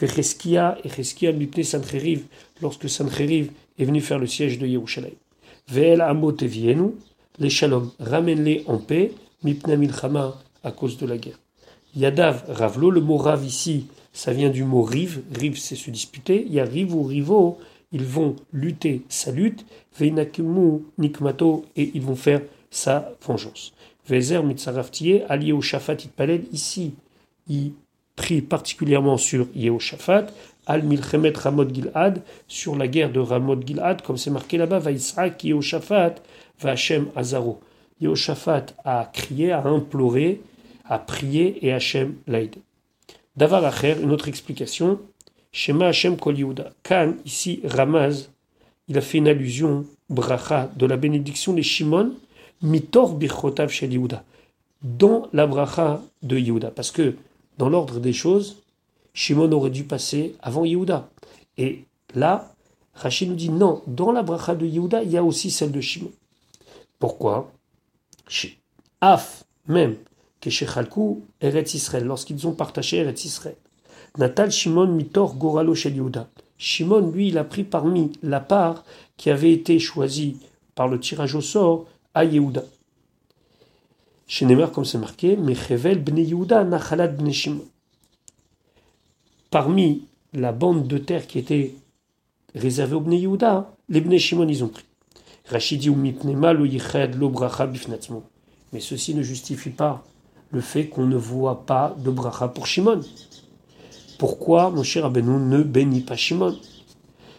Vecheskia 0.00 0.78
et 0.84 0.88
Cheskia 0.88 1.32
mipne 1.32 1.64
Sancheriv, 1.64 2.26
lorsque 2.62 2.88
Sancheriv 2.88 3.50
est 3.76 3.84
venu 3.84 4.00
faire 4.00 4.20
le 4.20 4.28
siège 4.28 4.56
de 4.56 4.68
Yerushalayim. 4.68 5.16
Ve'el 5.68 6.00
amot 6.00 6.36
les 7.40 7.50
shalom, 7.50 7.90
ramène-les 7.98 8.62
en 8.68 8.78
paix, 8.78 9.10
mipne 9.42 9.74
milchama, 9.74 10.38
à 10.62 10.70
cause 10.70 10.96
de 10.96 11.06
la 11.06 11.18
guerre. 11.18 11.40
Yadav, 11.96 12.44
ravlo, 12.46 12.92
le 12.92 13.00
mot 13.00 13.16
rav 13.16 13.44
ici, 13.44 13.88
ça 14.12 14.32
vient 14.32 14.50
du 14.50 14.62
mot 14.62 14.82
rive, 14.82 15.22
rive 15.34 15.58
c'est 15.58 15.74
se 15.74 15.90
disputer, 15.90 16.44
il 16.46 16.52
y 16.52 16.60
a 16.60 16.64
rive 16.64 16.94
ou 16.94 17.02
rivo, 17.02 17.58
ils 17.90 18.04
vont 18.04 18.36
lutter 18.52 19.02
sa 19.08 19.32
lutte, 19.32 19.66
veinakimu 19.98 20.84
nikmato, 20.98 21.64
et 21.74 21.90
ils 21.94 22.02
vont 22.02 22.14
faire 22.14 22.42
sa 22.70 23.10
vengeance. 23.26 23.72
Vezer 24.08 24.44
mitzaraftiye, 24.44 25.22
allié 25.28 25.50
au 25.50 25.60
shafat 25.60 26.04
itpalel, 26.04 26.44
ici, 26.52 26.94
il 27.48 27.72
pris 28.16 28.42
particulièrement 28.42 29.16
sur 29.16 29.46
Yehoshaphat, 29.54 30.26
Al-Milchemet 30.66 31.32
Ramot 31.34 31.68
Gilad, 31.68 32.22
sur 32.48 32.76
la 32.76 32.88
guerre 32.88 33.12
de 33.12 33.20
Ramot 33.20 33.60
Gilad, 33.60 34.02
comme 34.02 34.16
c'est 34.16 34.30
marqué 34.30 34.56
là-bas, 34.56 34.78
va 34.78 34.92
Yitzhak 34.92 35.44
Yehoshaphat, 35.44 36.14
va 36.60 36.70
Hashem 36.70 37.08
Azaro. 37.16 37.60
Yehoshaphat 38.00 38.66
a 38.84 39.10
crié, 39.12 39.52
a 39.52 39.64
imploré, 39.66 40.40
a 40.84 40.98
prié 40.98 41.66
et 41.66 41.72
Hashem 41.72 42.14
l'a 42.26 42.40
aidé. 42.40 42.60
Davar 43.36 43.64
Acher, 43.64 43.96
une 44.00 44.12
autre 44.12 44.28
explication, 44.28 45.00
Shema 45.52 45.88
Hashem 45.88 46.16
Kol 46.16 46.38
Yehuda. 46.38 46.72
Kan, 46.82 47.14
ici, 47.24 47.60
Ramaz, 47.64 48.30
il 48.88 48.98
a 48.98 49.00
fait 49.00 49.18
une 49.18 49.28
allusion, 49.28 49.86
bracha, 50.08 50.70
de 50.76 50.86
la 50.86 50.96
bénédiction 50.96 51.52
des 51.52 51.62
Shimon, 51.62 52.12
mitor 52.62 53.14
bichotav 53.14 53.70
shel 53.70 53.92
Yehuda, 53.92 54.24
dans 54.82 55.28
la 55.32 55.46
bracha 55.46 56.02
de 56.22 56.38
Yehuda. 56.38 56.70
Parce 56.70 56.90
que 56.90 57.14
dans 57.58 57.68
l'ordre 57.68 58.00
des 58.00 58.12
choses, 58.12 58.62
Shimon 59.12 59.52
aurait 59.52 59.70
dû 59.70 59.84
passer 59.84 60.34
avant 60.40 60.64
Yehuda. 60.64 61.08
Et 61.56 61.84
là, 62.14 62.54
Rachid 62.94 63.28
nous 63.28 63.36
dit 63.36 63.50
non, 63.50 63.82
dans 63.86 64.12
la 64.12 64.22
bracha 64.22 64.54
de 64.54 64.66
Yehuda, 64.66 65.02
il 65.02 65.10
y 65.10 65.16
a 65.16 65.24
aussi 65.24 65.50
celle 65.50 65.72
de 65.72 65.80
Shimon. 65.80 66.10
Pourquoi 66.98 67.52
Af 69.00 69.44
même 69.66 69.96
que 70.40 70.50
chez 70.50 70.66
Chalkou, 70.66 71.22
Eretz 71.40 71.74
Israël, 71.74 72.04
lorsqu'ils 72.04 72.46
ont 72.46 72.52
partagé 72.52 72.98
Eretz 72.98 73.24
Israël. 73.24 73.56
Natal 74.18 74.50
Shimon 74.50 74.88
Mitor 74.88 75.34
Goralo 75.36 75.74
Shel 75.74 75.96
Yehuda. 75.96 76.28
Shimon, 76.58 77.10
lui, 77.10 77.28
il 77.28 77.38
a 77.38 77.44
pris 77.44 77.64
parmi 77.64 78.12
la 78.22 78.40
part 78.40 78.84
qui 79.16 79.30
avait 79.30 79.52
été 79.52 79.78
choisie 79.78 80.38
par 80.74 80.88
le 80.88 81.00
tirage 81.00 81.34
au 81.34 81.40
sort 81.40 81.86
à 82.14 82.24
Yehuda. 82.24 82.62
Chez 84.26 84.46
comme 84.72 84.84
c'est 84.84 84.98
marqué, 84.98 85.36
Mechevel 85.36 86.02
Bne 86.02 86.18
Yehuda 86.18 86.64
Nachalat 86.64 87.08
Bne 87.08 87.32
Shimon. 87.32 87.64
Parmi 89.50 90.06
la 90.32 90.52
bande 90.52 90.86
de 90.86 90.98
terre 90.98 91.26
qui 91.26 91.38
était 91.38 91.74
réservée 92.54 92.96
au 92.96 93.00
Bne 93.00 93.14
Yehuda, 93.14 93.70
les 93.88 94.00
Bne 94.00 94.18
Shimon, 94.18 94.48
ils 94.48 94.64
ont 94.64 94.68
pris. 94.68 94.84
Rachidi 95.46 95.90
ou 95.90 95.94
Mipnema 95.94 96.54
lo 96.54 96.64
Yichad 96.64 97.16
lo 97.16 97.28
Bracha. 97.28 97.70
Mais 98.72 98.80
ceci 98.80 99.14
ne 99.14 99.22
justifie 99.22 99.70
pas 99.70 100.02
le 100.50 100.60
fait 100.60 100.86
qu'on 100.86 101.06
ne 101.06 101.16
voit 101.16 101.66
pas 101.66 101.94
de 101.98 102.10
bracha 102.10 102.48
pour 102.48 102.66
Shimon. 102.66 103.00
Pourquoi 104.18 104.70
mon 104.70 104.82
cher 104.82 105.02
Rabbeinu 105.02 105.38
ne 105.38 105.62
bénit 105.62 106.00
pas 106.00 106.16
Shimon? 106.16 106.56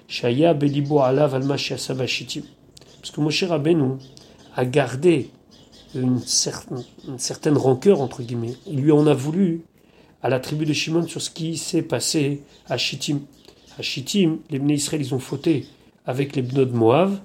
Shaya 0.07 0.53
belibo 0.53 0.99
alav 0.99 1.31
Parce 1.31 3.11
que 3.11 3.21
mon 3.21 3.29
cher 3.29 3.49
Rabbeinu 3.49 3.93
a 4.55 4.65
gardé 4.65 5.31
une 5.95 6.19
certaine, 6.19 7.57
rancœur, 7.57 8.01
entre 8.01 8.21
guillemets. 8.21 8.55
Il 8.67 8.81
lui 8.81 8.91
en 8.91 9.07
a 9.07 9.13
voulu 9.13 9.61
à 10.21 10.29
la 10.29 10.39
tribu 10.39 10.65
de 10.65 10.73
Shimon 10.73 11.07
sur 11.07 11.21
ce 11.21 11.29
qui 11.29 11.57
s'est 11.57 11.81
passé 11.81 12.41
à 12.67 12.77
Shittim. 12.77 13.19
À 13.77 13.81
Shittim, 13.81 14.37
les 14.49 14.59
Bnei 14.59 14.75
Israël, 14.75 15.05
ont 15.13 15.19
fauté 15.19 15.65
avec 16.05 16.35
les 16.35 16.41
Bnei 16.41 16.65
de 16.65 16.71
Moab, 16.71 17.17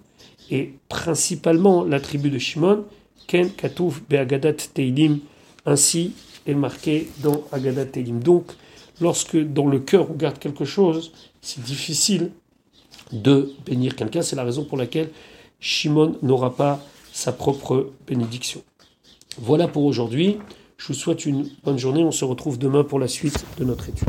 et 0.51 0.75
principalement 0.89 1.85
la 1.85 2.01
tribu 2.01 2.31
de 2.31 2.39
Shimon, 2.39 2.85
Ken 3.27 3.51
Katouf 3.51 4.03
Be'agadat 4.09 4.55
Teilim, 4.75 5.21
ainsi 5.65 6.13
est 6.47 6.55
marqué 6.55 7.09
dans 7.23 7.45
Agadat 7.53 7.87
Teilim. 7.87 8.21
Donc, 8.21 8.47
lorsque 9.01 9.37
dans 9.37 9.67
le 9.67 9.79
cœur 9.79 10.11
on 10.11 10.15
garde 10.15 10.39
quelque 10.39 10.65
chose, 10.65 11.13
c'est 11.41 11.63
difficile 11.63 12.33
de 13.13 13.53
bénir 13.65 13.95
quelqu'un. 13.95 14.23
C'est 14.23 14.37
la 14.37 14.45
raison 14.45 14.65
pour 14.65 14.79
laquelle 14.79 15.11
Shimon 15.61 16.17
n'aura 16.23 16.57
pas 16.57 16.85
sa 17.21 17.33
propre 17.33 17.91
bénédiction. 18.07 18.63
Voilà 19.39 19.69
pour 19.69 19.85
aujourd'hui. 19.85 20.39
Je 20.79 20.89
vous 20.89 20.95
souhaite 20.95 21.27
une 21.27 21.51
bonne 21.63 21.79
journée. 21.79 22.03
On 22.03 22.13
se 22.13 22.25
retrouve 22.25 22.59
demain 22.59 22.83
pour 22.83 22.99
la 22.99 23.09
suite 23.09 23.45
de 23.59 23.65
notre 23.65 23.91
étude. 23.91 24.09